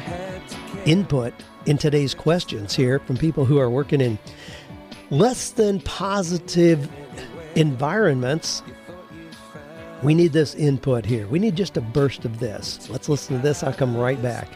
[0.86, 1.34] input
[1.66, 4.18] in today's questions here from people who are working in
[5.10, 6.88] less than positive
[7.54, 8.62] environments,
[10.02, 11.26] we need this input here.
[11.26, 12.88] We need just a burst of this.
[12.88, 13.62] Let's listen to this.
[13.62, 14.48] I'll come right back.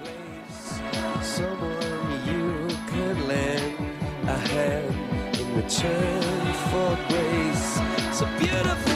[5.57, 5.81] It's
[8.38, 8.94] beautiful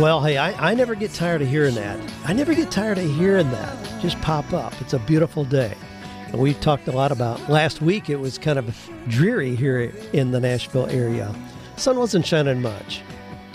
[0.00, 1.98] Well, hey, I, I never get tired of hearing that.
[2.24, 4.00] I never get tired of hearing that.
[4.00, 4.72] Just pop up.
[4.80, 5.74] It's a beautiful day.
[6.28, 8.08] And We talked a lot about last week.
[8.08, 11.34] It was kind of dreary here in the Nashville area.
[11.74, 13.02] Sun wasn't shining much,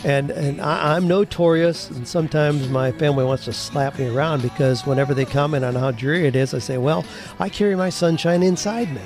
[0.03, 1.89] and and I, am notorious.
[1.89, 5.91] And sometimes my family wants to slap me around because whenever they comment on how
[5.91, 7.05] dreary it is, I say, "Well,
[7.39, 9.01] I carry my sunshine inside me."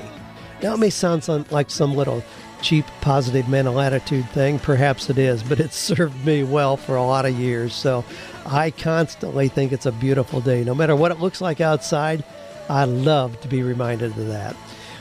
[0.64, 2.24] Now it may sound like some little
[2.62, 4.60] cheap positive mental attitude thing.
[4.60, 7.74] Perhaps it is, but it's served me well for a lot of years.
[7.74, 8.04] So
[8.46, 12.24] I constantly think it's a beautiful day, no matter what it looks like outside.
[12.70, 14.56] I love to be reminded of that.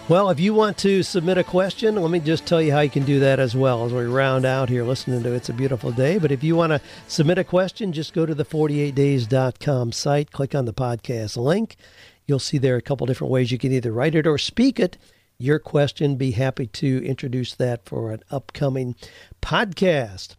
[0.09, 2.91] Well, if you want to submit a question, let me just tell you how you
[2.91, 5.91] can do that as well as we round out here listening to It's a Beautiful
[5.91, 6.19] Day.
[6.19, 10.55] But if you want to submit a question, just go to the 48days.com site, click
[10.55, 11.75] on the podcast link.
[12.25, 14.97] You'll see there a couple different ways you can either write it or speak it.
[15.39, 18.97] Your question, be happy to introduce that for an upcoming
[19.43, 20.37] podcast.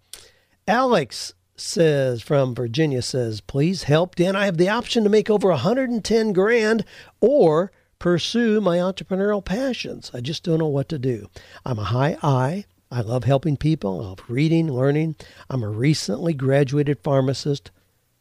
[0.67, 4.35] Alex says from Virginia says, please help Dan.
[4.35, 6.83] I have the option to make over 110 grand
[7.19, 10.09] or pursue my entrepreneurial passions.
[10.13, 11.29] I just don't know what to do.
[11.65, 12.65] I'm a high I.
[12.89, 13.99] I love helping people.
[13.99, 15.15] I love reading, learning.
[15.49, 17.69] I'm a recently graduated pharmacist.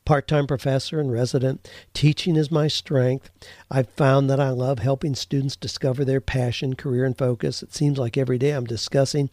[0.07, 1.69] Part time professor and resident.
[1.93, 3.31] Teaching is my strength.
[3.71, 7.63] I've found that I love helping students discover their passion, career, and focus.
[7.63, 9.29] It seems like every day I'm discussing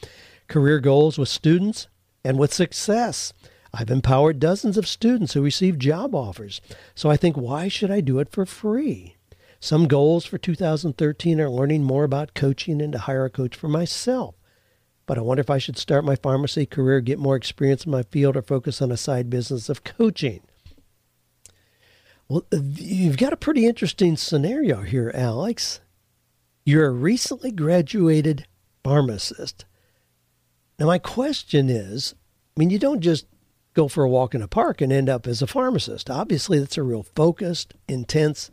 [0.50, 1.88] career goals with students
[2.26, 3.32] and with success.
[3.74, 6.60] I've empowered dozens of students who receive job offers.
[6.94, 9.16] So I think, why should I do it for free?
[9.60, 13.70] Some goals for 2013 are learning more about coaching and to hire a coach for
[13.70, 14.36] myself.
[15.06, 18.04] But I wonder if I should start my pharmacy career, get more experience in my
[18.04, 20.42] field, or focus on a side business of coaching.
[22.34, 25.82] Well, uh, you've got a pretty interesting scenario here, Alex.
[26.66, 28.48] You're a recently graduated
[28.84, 29.66] pharmacist.
[30.80, 32.16] Now, my question is
[32.58, 33.28] I mean, you don't just
[33.76, 36.10] go for a walk in a park and end up as a pharmacist.
[36.10, 38.50] Obviously, that's a real focused, intense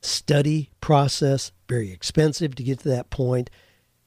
[0.00, 3.50] study process, very expensive to get to that point.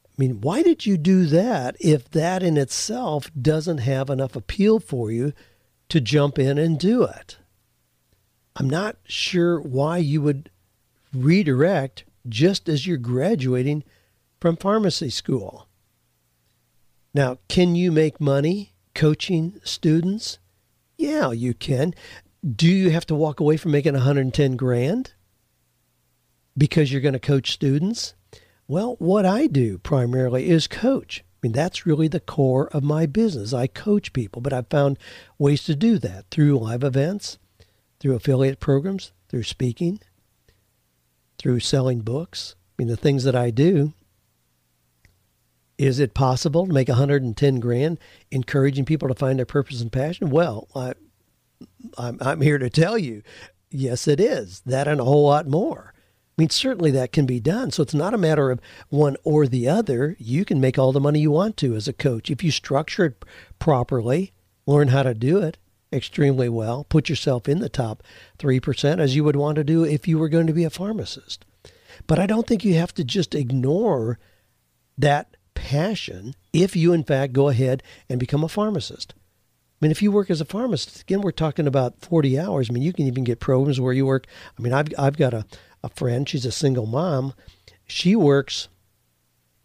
[0.05, 4.79] I mean, why did you do that if that in itself doesn't have enough appeal
[4.79, 5.33] for you
[5.89, 7.37] to jump in and do it?
[8.55, 10.49] I'm not sure why you would
[11.13, 13.83] redirect just as you're graduating
[14.39, 15.67] from pharmacy school.
[17.13, 20.39] Now, can you make money coaching students?
[20.97, 21.93] Yeah, you can.
[22.43, 25.13] Do you have to walk away from making 110 grand
[26.57, 28.15] because you're going to coach students?
[28.67, 31.23] Well, what I do primarily is coach.
[31.23, 33.53] I mean, that's really the core of my business.
[33.53, 34.97] I coach people, but I've found
[35.37, 37.37] ways to do that through live events,
[38.03, 39.97] through affiliate programs, through speaking,
[41.37, 42.53] through selling books.
[42.57, 43.93] I mean, the things that I do.
[45.77, 47.97] Is it possible to make 110 grand
[48.29, 50.29] encouraging people to find their purpose and passion?
[50.29, 50.93] Well, I,
[51.97, 53.23] I'm, I'm here to tell you,
[53.71, 54.61] yes, it is.
[54.65, 55.93] That and a whole lot more.
[55.95, 57.71] I mean, certainly that can be done.
[57.71, 60.17] So it's not a matter of one or the other.
[60.19, 62.29] You can make all the money you want to as a coach.
[62.29, 63.25] If you structure it
[63.59, 64.33] properly,
[64.65, 65.57] learn how to do it
[65.93, 68.03] extremely well, put yourself in the top
[68.39, 71.45] 3% as you would want to do if you were going to be a pharmacist.
[72.07, 74.19] But I don't think you have to just ignore
[74.97, 79.13] that passion if you, in fact, go ahead and become a pharmacist.
[79.17, 82.69] I mean, if you work as a pharmacist, again, we're talking about 40 hours.
[82.69, 84.27] I mean, you can even get programs where you work.
[84.57, 85.45] I mean, I've, I've got a,
[85.83, 86.27] a friend.
[86.27, 87.33] She's a single mom.
[87.85, 88.69] She works,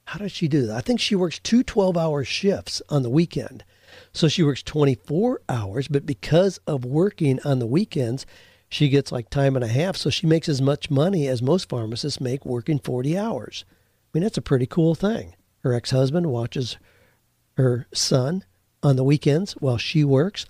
[0.07, 0.77] how does she do that?
[0.77, 3.65] I think she works two 12 hour shifts on the weekend.
[4.13, 8.27] So she works 24 hours, but because of working on the weekends,
[8.69, 9.97] she gets like time and a half.
[9.97, 13.65] So she makes as much money as most pharmacists make working 40 hours.
[13.69, 15.35] I mean, that's a pretty cool thing.
[15.61, 16.77] Her ex husband watches
[17.57, 18.45] her son
[18.83, 20.47] on the weekends while she works,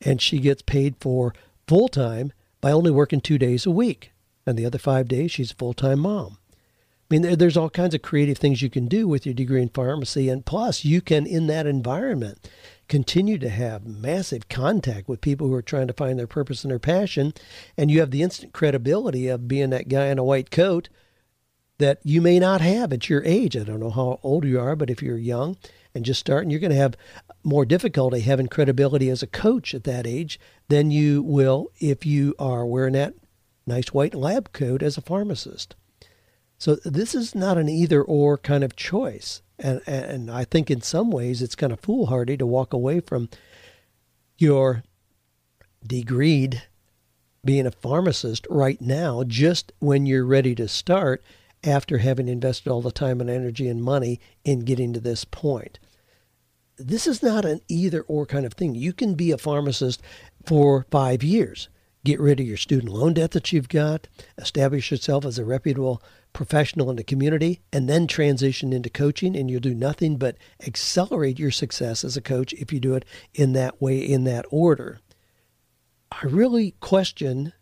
[0.00, 1.34] and she gets paid for
[1.66, 4.12] full time by only working two days a week
[4.48, 6.38] and the other five days she's a full time mom.
[7.10, 9.70] I mean, there's all kinds of creative things you can do with your degree in
[9.70, 12.50] pharmacy, and plus, you can, in that environment,
[12.88, 16.70] continue to have massive contact with people who are trying to find their purpose and
[16.70, 17.34] their passion,
[17.76, 20.88] and you have the instant credibility of being that guy in a white coat
[21.78, 23.56] that you may not have at your age.
[23.56, 25.56] I don't know how old you are, but if you're young
[25.94, 26.96] and just starting, you're going to have
[27.44, 32.34] more difficulty having credibility as a coach at that age than you will if you
[32.38, 33.14] are wearing that
[33.66, 35.76] nice white lab coat as a pharmacist.
[36.58, 39.42] So this is not an either or kind of choice.
[39.58, 43.28] And, and I think in some ways it's kind of foolhardy to walk away from
[44.36, 44.84] your
[45.86, 46.62] degreed
[47.44, 51.22] being a pharmacist right now, just when you're ready to start
[51.64, 55.78] after having invested all the time and energy and money in getting to this point.
[56.76, 58.76] This is not an either or kind of thing.
[58.76, 60.00] You can be a pharmacist
[60.44, 61.68] for five years
[62.04, 66.02] get rid of your student loan debt that you've got, establish yourself as a reputable
[66.32, 69.36] professional in the community, and then transition into coaching.
[69.36, 70.36] And you'll do nothing but
[70.66, 74.46] accelerate your success as a coach if you do it in that way, in that
[74.50, 75.00] order.
[76.10, 77.52] I really question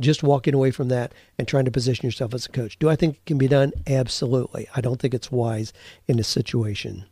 [0.00, 2.78] just walking away from that and trying to position yourself as a coach.
[2.78, 3.72] Do I think it can be done?
[3.86, 4.68] Absolutely.
[4.74, 5.72] I don't think it's wise
[6.06, 7.06] in this situation.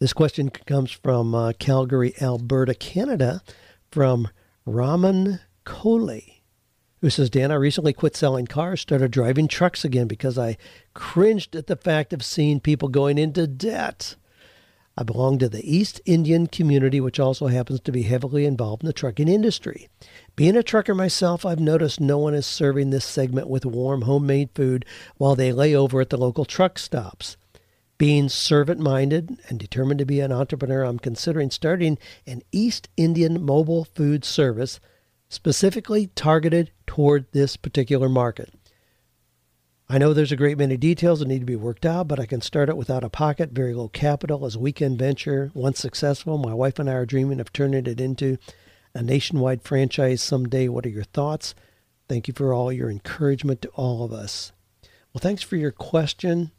[0.00, 3.42] This question comes from uh, Calgary, Alberta, Canada,
[3.90, 4.28] from
[4.64, 6.37] Raman Kohli,
[7.00, 10.56] who says, Dan, I recently quit selling cars, started driving trucks again because I
[10.94, 14.16] cringed at the fact of seeing people going into debt.
[14.96, 18.88] I belong to the East Indian community, which also happens to be heavily involved in
[18.88, 19.88] the trucking industry.
[20.34, 24.50] Being a trucker myself, I've noticed no one is serving this segment with warm homemade
[24.56, 24.84] food
[25.16, 27.36] while they lay over at the local truck stops.
[27.96, 31.96] Being servant minded and determined to be an entrepreneur, I'm considering starting
[32.26, 34.80] an East Indian mobile food service
[35.28, 38.52] specifically targeted toward this particular market.
[39.90, 42.26] I know there's a great many details that need to be worked out, but I
[42.26, 45.50] can start it without a pocket, very low capital as a weekend venture.
[45.54, 48.36] Once successful, my wife and I are dreaming of turning it into
[48.94, 50.68] a nationwide franchise someday.
[50.68, 51.54] What are your thoughts?
[52.06, 54.52] Thank you for all your encouragement to all of us.
[55.12, 56.50] Well, thanks for your question.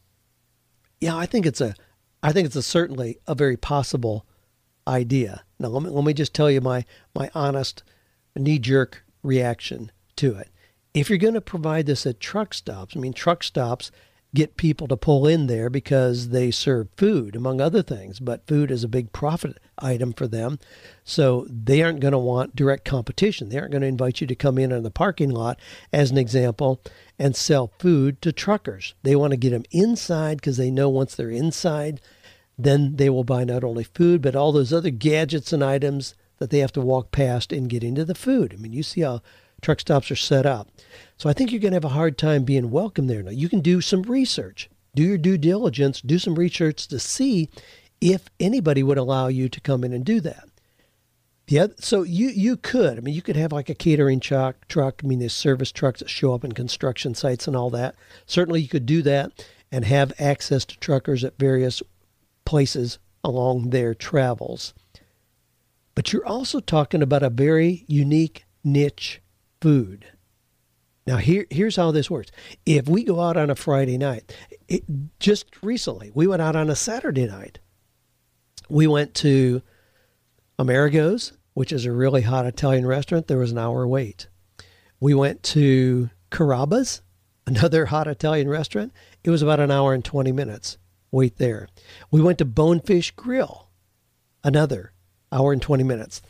[0.99, 1.75] Yeah, I think it's a,
[2.23, 4.25] I think it's a certainly a very possible
[4.87, 5.43] idea.
[5.59, 6.83] Now, let me, let me just tell you my
[7.15, 7.83] my honest,
[8.39, 10.49] knee jerk reaction to it.
[10.93, 13.91] If you're going to provide this at truck stops, I mean, truck stops
[14.33, 18.19] get people to pull in there because they serve food, among other things.
[18.19, 20.59] But food is a big profit item for them.
[21.03, 23.49] So they aren't going to want direct competition.
[23.49, 25.59] They aren't going to invite you to come in on the parking lot,
[25.91, 26.81] as an example,
[27.17, 28.93] and sell food to truckers.
[29.03, 31.99] They want to get them inside because they know once they're inside,
[32.57, 36.49] then they will buy not only food, but all those other gadgets and items that
[36.49, 38.53] they have to walk past and get into the food.
[38.53, 39.21] I mean, you see how
[39.61, 40.69] truck stops are set up.
[41.17, 43.21] So I think you're going to have a hard time being welcome there.
[43.21, 47.49] Now, you can do some research, do your due diligence, do some research to see
[48.01, 50.45] if anybody would allow you to come in and do that.
[51.47, 52.99] Yeah, so you you could.
[52.99, 54.67] I mean, you could have like a catering truck.
[54.67, 55.01] Truck.
[55.03, 57.95] I mean, there's service trucks that show up in construction sites and all that.
[58.27, 61.81] Certainly, you could do that and have access to truckers at various
[62.45, 64.75] places along their travels.
[65.99, 69.21] But you're also talking about a very unique niche
[69.59, 70.05] food.
[71.05, 72.31] Now, here, here's how this works.
[72.65, 74.33] If we go out on a Friday night,
[74.69, 74.85] it,
[75.19, 77.59] just recently, we went out on a Saturday night.
[78.69, 79.61] We went to
[80.57, 83.27] Amerigo's, which is a really hot Italian restaurant.
[83.27, 84.29] There was an hour wait.
[85.01, 87.01] We went to Carrabba's,
[87.45, 88.93] another hot Italian restaurant.
[89.25, 90.77] It was about an hour and 20 minutes
[91.11, 91.67] wait there.
[92.09, 93.67] We went to Bonefish Grill,
[94.45, 94.93] another
[95.31, 96.21] hour and 20 minutes.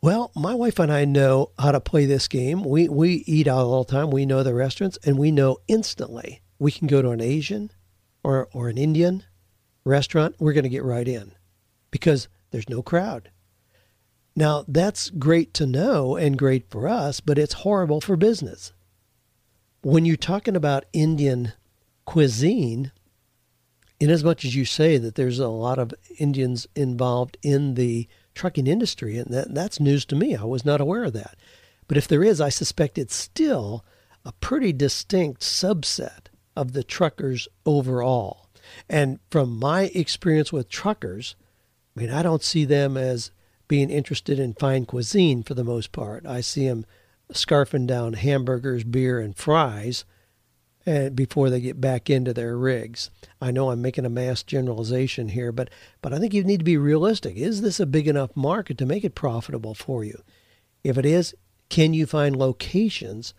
[0.00, 2.62] Well, my wife and I know how to play this game.
[2.62, 4.10] We we eat out all the time.
[4.10, 7.70] We know the restaurants and we know instantly we can go to an Asian
[8.22, 9.24] or or an Indian
[9.84, 11.32] restaurant, we're going to get right in
[11.90, 13.30] because there's no crowd.
[14.36, 18.72] Now, that's great to know and great for us, but it's horrible for business.
[19.82, 21.52] When you're talking about Indian
[22.04, 22.90] cuisine,
[24.04, 28.06] in as much as you say that there's a lot of Indians involved in the
[28.34, 30.36] trucking industry, and that, that's news to me.
[30.36, 31.36] I was not aware of that.
[31.88, 33.82] But if there is, I suspect it's still
[34.22, 38.50] a pretty distinct subset of the truckers overall.
[38.90, 41.34] And from my experience with truckers,
[41.96, 43.30] I mean, I don't see them as
[43.68, 46.26] being interested in fine cuisine for the most part.
[46.26, 46.84] I see them
[47.32, 50.04] scarfing down hamburgers, beer, and fries
[50.86, 53.10] and before they get back into their rigs.
[53.40, 55.70] I know I'm making a mass generalization here, but
[56.02, 57.36] but I think you need to be realistic.
[57.36, 60.22] Is this a big enough market to make it profitable for you?
[60.82, 61.34] If it is,
[61.70, 63.34] can you find locations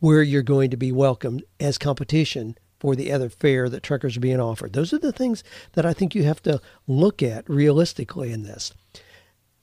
[0.00, 4.20] where you're going to be welcomed as competition for the other fare that truckers are
[4.20, 4.72] being offered?
[4.72, 5.44] Those are the things
[5.74, 8.72] that I think you have to look at realistically in this.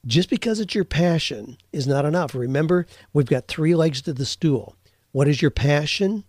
[0.06, 2.34] Just because it's your passion is not enough.
[2.34, 4.76] Remember, we've got three legs to the stool.
[5.12, 6.24] What is your passion?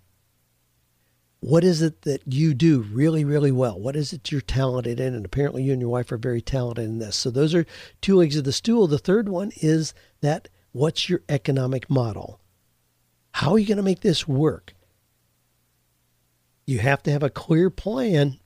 [1.41, 3.79] What is it that you do really, really well?
[3.79, 5.15] What is it you're talented in?
[5.15, 7.17] And apparently, you and your wife are very talented in this.
[7.17, 7.67] So, those are
[8.01, 8.87] two legs of the stool.
[8.87, 12.41] The third one is that what's your economic model?
[13.33, 14.75] How are you going to make this work?
[16.67, 18.41] You have to have a clear plan,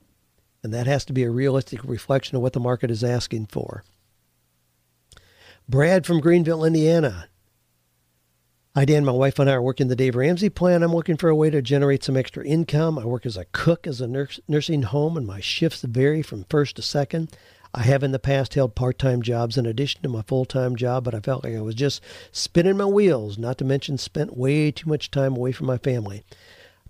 [0.63, 3.85] and that has to be a realistic reflection of what the market is asking for.
[5.69, 7.29] Brad from Greenville, Indiana.
[8.75, 9.05] Hi, Dan.
[9.05, 10.83] My wife and I are working the Dave Ramsey plan.
[10.83, 12.99] I'm looking for a way to generate some extra income.
[12.99, 16.47] I work as a cook as a nurse, nursing home, and my shifts vary from
[16.49, 17.37] first to second.
[17.75, 20.75] I have in the past held part time jobs in addition to my full time
[20.75, 22.01] job, but I felt like I was just
[22.31, 26.25] spinning my wheels, not to mention spent way too much time away from my family.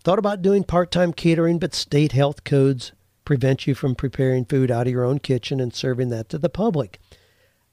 [0.05, 2.93] Thought about doing part time catering, but state health codes
[3.24, 6.49] prevent you from preparing food out of your own kitchen and serving that to the
[6.49, 7.01] public.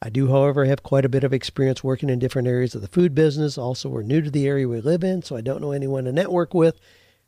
[0.02, 2.88] I do, however, have quite a bit of experience working in different areas of the
[2.88, 3.58] food business.
[3.58, 6.12] Also, we're new to the area we live in, so I don't know anyone to
[6.14, 6.80] network with.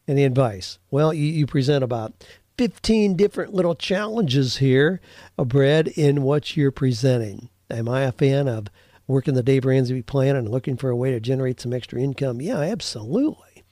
[0.07, 0.79] Any advice?
[0.89, 2.13] Well, you, you present about
[2.57, 5.01] 15 different little challenges here,
[5.37, 7.49] Brad, in what you're presenting.
[7.69, 8.67] Am I a fan of
[9.05, 12.41] working the Dave Ramsey plan and looking for a way to generate some extra income?
[12.41, 13.63] Yeah, absolutely.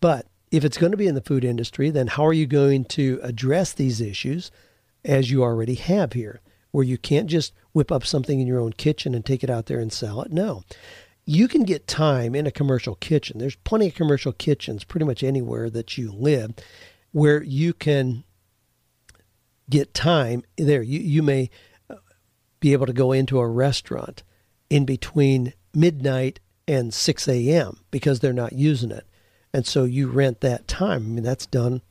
[0.00, 2.84] But if it's going to be in the food industry, then how are you going
[2.86, 4.50] to address these issues
[5.04, 6.40] as you already have here?
[6.72, 9.66] Where you can't just whip up something in your own kitchen and take it out
[9.66, 10.32] there and sell it.
[10.32, 10.64] No.
[11.24, 13.38] You can get time in a commercial kitchen.
[13.38, 16.52] There's plenty of commercial kitchens pretty much anywhere that you live
[17.12, 18.24] where you can
[19.70, 20.82] get time there.
[20.82, 21.50] You, you may
[21.88, 21.96] uh,
[22.58, 24.24] be able to go into a restaurant
[24.68, 27.78] in between midnight and 6 a.m.
[27.90, 29.06] because they're not using it.
[29.52, 31.02] And so you rent that time.
[31.04, 31.82] I mean, that's done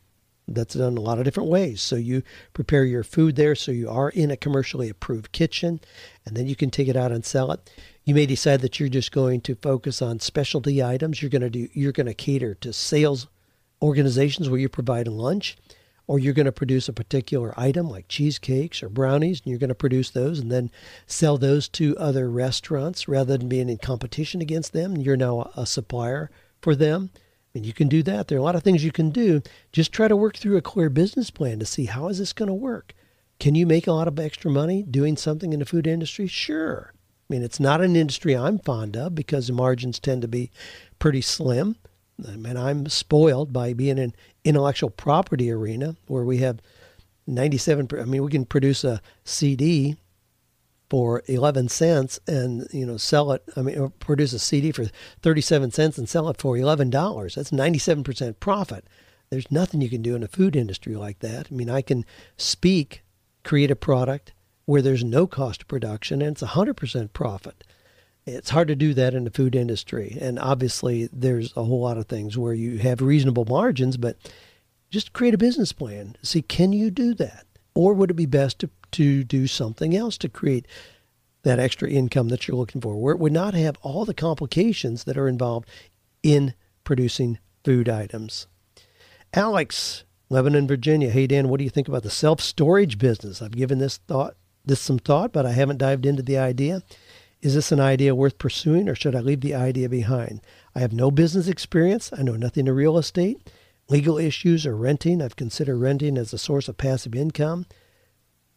[0.47, 1.81] That's done a lot of different ways.
[1.81, 2.23] So you
[2.53, 5.79] prepare your food there, so you are in a commercially approved kitchen,
[6.25, 7.71] and then you can take it out and sell it.
[8.03, 11.21] You may decide that you're just going to focus on specialty items.
[11.21, 11.69] You're going to do.
[11.73, 13.27] You're going to cater to sales
[13.81, 15.57] organizations where you provide lunch,
[16.07, 19.69] or you're going to produce a particular item like cheesecakes or brownies, and you're going
[19.69, 20.71] to produce those and then
[21.05, 24.97] sell those to other restaurants rather than being in competition against them.
[24.97, 26.29] You're now a supplier
[26.61, 27.11] for them.
[27.53, 28.27] And you can do that.
[28.27, 29.41] There are a lot of things you can do.
[29.71, 32.47] Just try to work through a clear business plan to see how is this going
[32.47, 32.93] to work.
[33.39, 36.27] Can you make a lot of extra money doing something in the food industry?
[36.27, 36.93] Sure.
[36.93, 40.51] I mean, it's not an industry I'm fond of because the margins tend to be
[40.99, 41.75] pretty slim.
[42.27, 46.59] I mean, I'm spoiled by being in intellectual property arena where we have
[47.27, 47.87] 97.
[47.99, 49.97] I mean, we can produce a CD
[50.91, 54.83] for 11 cents and you know sell it i mean produce a cd for
[55.21, 58.85] 37 cents and sell it for $11 that's 97% profit.
[59.29, 61.47] There's nothing you can do in a food industry like that.
[61.49, 62.03] I mean i can
[62.35, 63.03] speak
[63.45, 64.33] create a product
[64.65, 67.63] where there's no cost of production and it's 100% profit.
[68.25, 70.17] It's hard to do that in the food industry.
[70.19, 74.17] And obviously there's a whole lot of things where you have reasonable margins but
[74.89, 77.45] just create a business plan see can you do that?
[77.73, 80.67] Or would it be best to to do something else to create
[81.43, 85.05] that extra income that you're looking for, where it would not have all the complications
[85.05, 85.67] that are involved
[86.21, 88.47] in producing food items.
[89.33, 91.09] Alex, Lebanon, Virginia.
[91.09, 93.41] Hey Dan, what do you think about the self-storage business?
[93.41, 96.83] I've given this thought this some thought, but I haven't dived into the idea.
[97.41, 100.41] Is this an idea worth pursuing or should I leave the idea behind?
[100.75, 102.11] I have no business experience.
[102.15, 103.49] I know nothing of real estate,
[103.89, 105.21] legal issues, or renting.
[105.21, 107.65] I've considered renting as a source of passive income.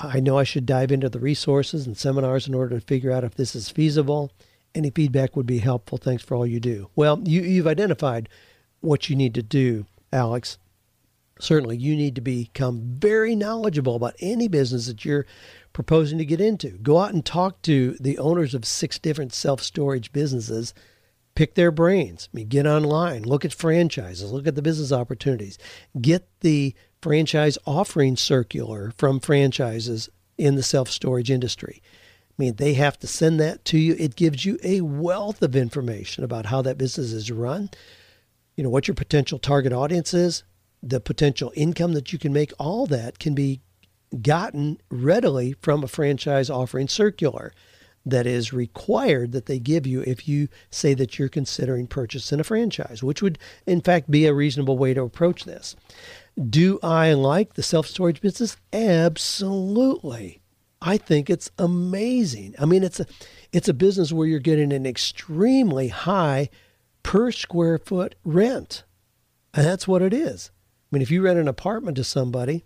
[0.00, 3.24] I know I should dive into the resources and seminars in order to figure out
[3.24, 4.32] if this is feasible.
[4.74, 5.98] Any feedback would be helpful.
[5.98, 6.90] Thanks for all you do.
[6.96, 8.28] Well, you, you've identified
[8.80, 10.58] what you need to do, Alex.
[11.40, 15.26] Certainly, you need to become very knowledgeable about any business that you're
[15.72, 16.70] proposing to get into.
[16.78, 20.74] Go out and talk to the owners of six different self storage businesses.
[21.34, 22.28] Pick their brains.
[22.32, 25.58] I mean, get online, look at franchises, look at the business opportunities,
[26.00, 31.82] get the franchise offering circular from franchises in the self storage industry.
[31.84, 33.94] I mean, they have to send that to you.
[33.98, 37.68] It gives you a wealth of information about how that business is run,
[38.56, 40.44] you know, what your potential target audience is,
[40.82, 42.54] the potential income that you can make.
[42.58, 43.60] All that can be
[44.22, 47.52] gotten readily from a franchise offering circular
[48.06, 52.44] that is required that they give you if you say that you're considering purchasing a
[52.44, 55.74] franchise, which would, in fact, be a reasonable way to approach this.
[56.48, 58.56] Do I like the self storage business?
[58.72, 60.40] Absolutely.
[60.82, 62.54] I think it's amazing.
[62.58, 63.06] I mean, it's a
[63.52, 66.50] it's a business where you're getting an extremely high
[67.02, 68.84] per square foot rent.
[69.54, 70.50] And that's what it is.
[70.92, 72.64] I mean, if you rent an apartment to somebody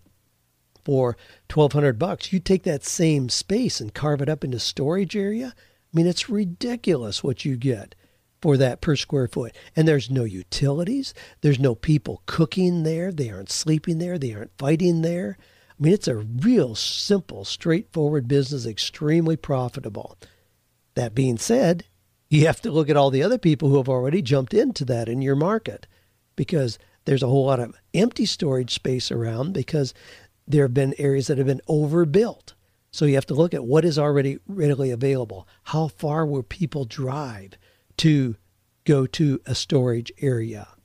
[0.88, 1.18] for
[1.52, 5.52] 1200 bucks, you take that same space and carve it up into storage area.
[5.54, 5.60] I
[5.92, 7.94] mean, it's ridiculous what you get
[8.40, 9.54] for that per square foot.
[9.76, 11.12] And there's no utilities,
[11.42, 15.36] there's no people cooking there, they aren't sleeping there, they aren't fighting there.
[15.68, 20.16] I mean, it's a real simple, straightforward business, extremely profitable.
[20.94, 21.84] That being said,
[22.30, 25.10] you have to look at all the other people who have already jumped into that
[25.10, 25.86] in your market
[26.34, 29.92] because there's a whole lot of empty storage space around because
[30.48, 32.54] there have been areas that have been overbuilt.
[32.90, 35.46] So you have to look at what is already readily available.
[35.64, 37.58] How far will people drive?
[37.98, 38.36] to
[38.84, 40.68] go to a storage area.
[40.70, 40.76] I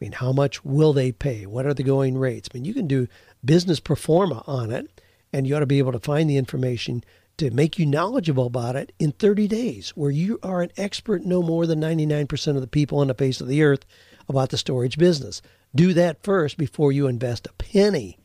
[0.00, 1.46] mean, how much will they pay?
[1.46, 2.48] What are the going rates?
[2.52, 3.06] I mean, you can do
[3.44, 5.00] business pro forma on it,
[5.32, 7.04] and you ought to be able to find the information
[7.38, 11.42] to make you knowledgeable about it in 30 days, where you are an expert no
[11.42, 13.84] more than 99% of the people on the face of the earth
[14.28, 15.40] about the storage business.
[15.74, 18.18] Do that first before you invest a penny.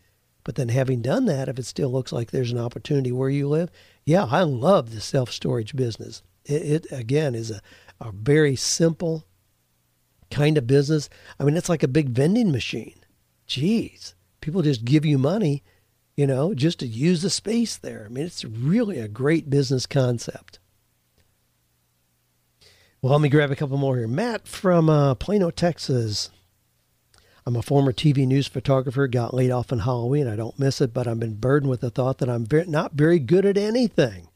[0.43, 3.47] But then, having done that, if it still looks like there's an opportunity where you
[3.47, 3.69] live,
[4.05, 6.23] yeah, I love the self storage business.
[6.45, 7.61] It, it, again is a,
[7.99, 9.25] a very simple
[10.31, 11.09] kind of business.
[11.39, 12.95] I mean, it's like a big vending machine.
[13.47, 15.61] Jeez, people just give you money,
[16.15, 18.05] you know, just to use the space there.
[18.05, 20.57] I mean, it's really a great business concept.
[23.01, 24.07] Well, let me grab a couple more here.
[24.07, 26.29] Matt from uh, Plano, Texas.
[27.45, 30.27] I'm a former TV news photographer, got laid off on Halloween.
[30.27, 32.93] I don't miss it, but I've been burdened with the thought that I'm very, not
[32.93, 34.27] very good at anything.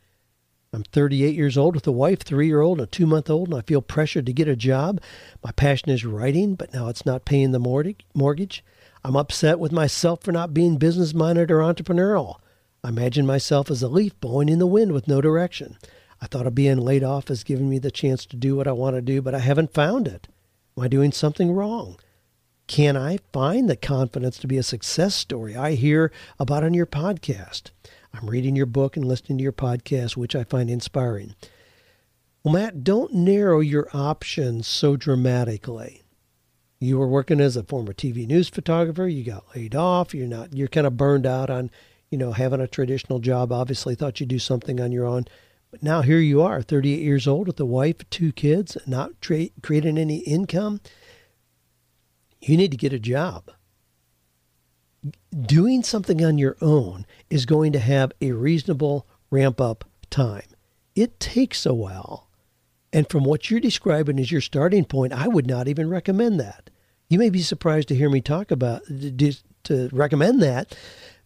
[0.73, 3.49] I'm 38 years old with a wife, three year old, and a two month old,
[3.49, 4.99] and I feel pressured to get a job.
[5.43, 7.59] My passion is writing, but now it's not paying the
[8.13, 8.63] mortgage.
[9.03, 12.39] I'm upset with myself for not being business minded or entrepreneurial.
[12.83, 15.77] I imagine myself as a leaf blowing in the wind with no direction.
[16.21, 18.71] I thought of being laid off as giving me the chance to do what I
[18.71, 20.27] want to do, but I haven't found it.
[20.75, 21.97] Am I doing something wrong?
[22.67, 26.87] Can I find the confidence to be a success story I hear about on your
[26.87, 27.69] podcast?
[28.11, 31.35] I'm reading your book and listening to your podcast, which I find inspiring.
[32.43, 36.03] Well, Matt, don't narrow your options so dramatically.
[36.79, 40.55] You were working as a former TV news photographer, you got laid off, you're not
[40.55, 41.69] you're kind of burned out on,
[42.09, 45.25] you know, having a traditional job, obviously thought you'd do something on your own.
[45.69, 49.49] But now here you are, 38 years old with a wife, two kids, not tra-
[49.61, 50.81] creating any income.
[52.45, 53.51] You need to get a job.
[55.39, 60.47] Doing something on your own is going to have a reasonable ramp up time.
[60.95, 62.29] It takes a while.
[62.93, 66.69] And from what you're describing as your starting point, I would not even recommend that.
[67.09, 70.77] You may be surprised to hear me talk about to recommend that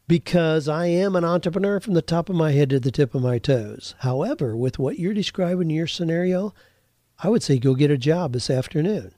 [0.07, 3.21] because I am an entrepreneur from the top of my head to the tip of
[3.21, 3.93] my toes.
[3.99, 6.53] However, with what you're describing in your scenario,
[7.21, 9.13] I would say go get a job this afternoon.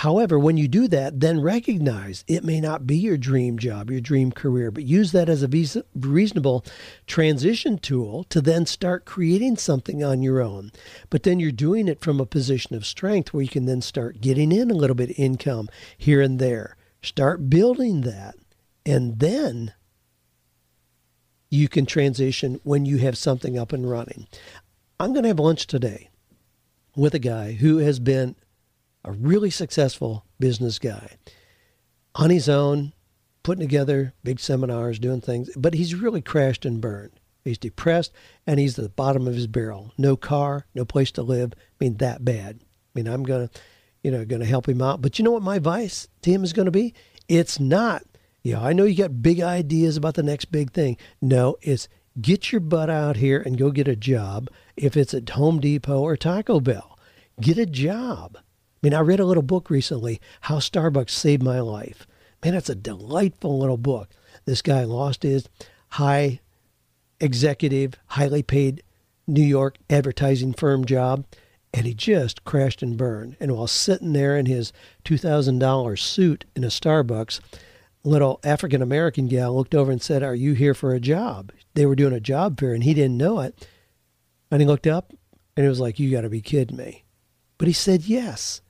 [0.00, 4.00] However, when you do that, then recognize it may not be your dream job, your
[4.00, 6.64] dream career, but use that as a reasonable
[7.06, 10.72] transition tool to then start creating something on your own.
[11.10, 14.22] But then you're doing it from a position of strength where you can then start
[14.22, 16.78] getting in a little bit of income here and there.
[17.02, 18.36] Start building that.
[18.86, 19.74] And then
[21.50, 24.28] you can transition when you have something up and running.
[24.98, 26.08] I'm going to have lunch today
[26.96, 28.34] with a guy who has been
[29.04, 31.16] a really successful business guy
[32.14, 32.92] on his own,
[33.42, 37.12] putting together big seminars, doing things, but he's really crashed and burned.
[37.44, 38.12] He's depressed
[38.46, 39.92] and he's at the bottom of his barrel.
[39.96, 41.52] No car, no place to live.
[41.56, 42.60] I mean, that bad.
[42.60, 43.60] I mean, I'm going to,
[44.02, 45.00] you know, going to help him out.
[45.00, 46.94] But you know what my advice to him is going to be?
[47.28, 48.02] It's not,
[48.42, 50.96] you know, I know you got big ideas about the next big thing.
[51.22, 51.88] No, it's
[52.20, 54.50] get your butt out here and go get a job.
[54.76, 56.98] If it's at Home Depot or Taco Bell,
[57.40, 58.36] get a job.
[58.82, 62.06] I mean, I read a little book recently, How Starbucks Saved My Life.
[62.42, 64.08] Man, it's a delightful little book.
[64.46, 65.46] This guy lost his
[65.88, 66.40] high
[67.20, 68.82] executive, highly paid
[69.26, 71.26] New York advertising firm job,
[71.74, 73.36] and he just crashed and burned.
[73.38, 74.72] And while sitting there in his
[75.04, 77.38] $2,000 suit in a Starbucks,
[78.02, 81.52] little African American gal looked over and said, Are you here for a job?
[81.74, 83.68] They were doing a job fair, and he didn't know it.
[84.50, 85.12] And he looked up,
[85.54, 87.04] and it was like, You got to be kidding me.
[87.58, 88.62] But he said yes.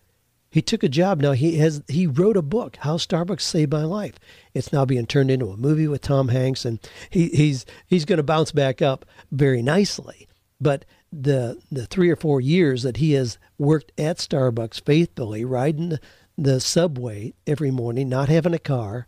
[0.51, 1.21] He took a job.
[1.21, 4.17] Now he has he wrote a book, How Starbucks Saved My Life.
[4.53, 8.17] It's now being turned into a movie with Tom Hanks, and he, he's he's going
[8.17, 10.29] to bounce back up very nicely.
[10.61, 15.91] But the the three or four years that he has worked at Starbucks faithfully, riding
[15.91, 16.01] the,
[16.37, 19.07] the subway every morning, not having a car,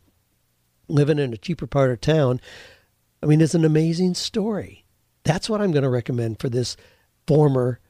[0.86, 2.40] living in a cheaper part of town,
[3.20, 4.84] I mean, it's an amazing story.
[5.24, 6.76] That's what I'm going to recommend for this
[7.26, 7.80] former,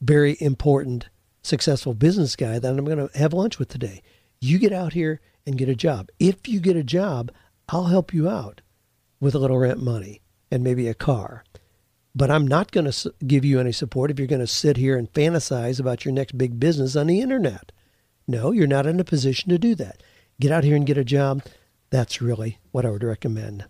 [0.00, 1.08] very important
[1.48, 4.02] successful business guy that I'm going to have lunch with today.
[4.40, 6.10] You get out here and get a job.
[6.18, 7.32] If you get a job,
[7.68, 8.60] I'll help you out
[9.20, 10.20] with a little rent money
[10.50, 11.44] and maybe a car.
[12.14, 14.96] But I'm not going to give you any support if you're going to sit here
[14.96, 17.72] and fantasize about your next big business on the internet.
[18.26, 20.02] No, you're not in a position to do that.
[20.40, 21.42] Get out here and get a job.
[21.90, 23.66] That's really what I would recommend.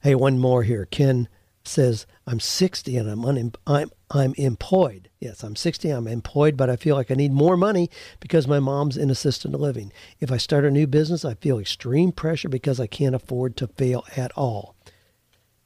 [0.00, 0.86] Hey, one more here.
[0.86, 1.28] Ken
[1.66, 5.08] says, I'm 60 and I'm, un- I'm, I'm employed.
[5.20, 7.90] Yes, I'm 60, I'm employed, but I feel like I need more money
[8.20, 9.92] because my mom's in assisted living.
[10.20, 13.68] If I start a new business, I feel extreme pressure because I can't afford to
[13.68, 14.74] fail at all.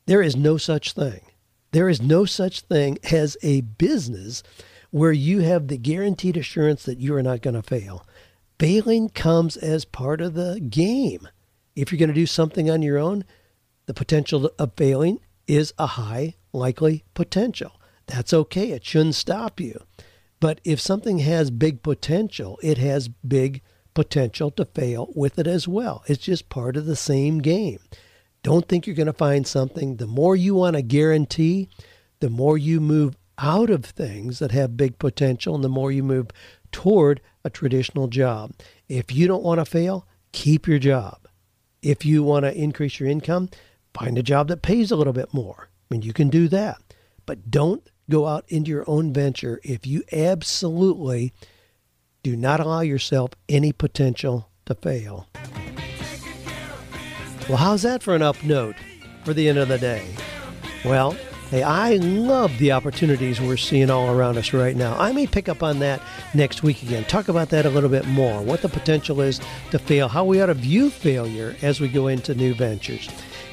[0.06, 1.20] There is no such thing.
[1.72, 4.42] There is no such thing as a business
[4.90, 8.06] where you have the guaranteed assurance that you are not going to fail.
[8.58, 11.28] Failing comes as part of the game.
[11.76, 13.24] If you're going to do something on your own,
[13.86, 17.80] the potential of failing is a high likely potential.
[18.06, 18.70] That's okay.
[18.70, 19.82] It shouldn't stop you.
[20.40, 23.62] But if something has big potential, it has big
[23.94, 26.04] potential to fail with it as well.
[26.06, 27.80] It's just part of the same game.
[28.44, 29.96] Don't think you're going to find something.
[29.96, 31.68] The more you want to guarantee,
[32.20, 36.02] the more you move out of things that have big potential and the more you
[36.02, 36.28] move
[36.70, 38.52] toward a traditional job.
[38.88, 41.26] If you don't want to fail, keep your job.
[41.82, 43.50] If you want to increase your income,
[43.98, 45.68] Find a job that pays a little bit more.
[45.70, 46.76] I mean, you can do that.
[47.26, 51.32] But don't go out into your own venture if you absolutely
[52.22, 55.28] do not allow yourself any potential to fail.
[57.48, 58.76] Well, how's that for an up note
[59.24, 60.06] for the end of the day?
[60.84, 61.16] Well,
[61.50, 64.96] hey, I love the opportunities we're seeing all around us right now.
[64.98, 66.00] I may pick up on that
[66.34, 67.04] next week again.
[67.04, 68.42] Talk about that a little bit more.
[68.42, 69.40] What the potential is
[69.70, 73.08] to fail, how we ought to view failure as we go into new ventures.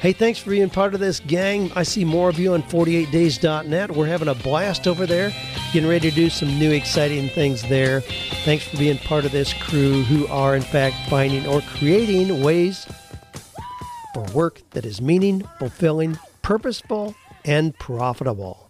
[0.06, 1.72] Hey, thanks for being part of this, gang.
[1.74, 3.90] I see more of you on 48days.net.
[3.90, 5.32] We're having a blast over there,
[5.72, 8.02] getting ready to do some new exciting things there.
[8.44, 12.86] Thanks for being part of this crew who are, in fact, finding or creating ways
[14.14, 18.65] for work that is meaning, fulfilling, purposeful, and profitable.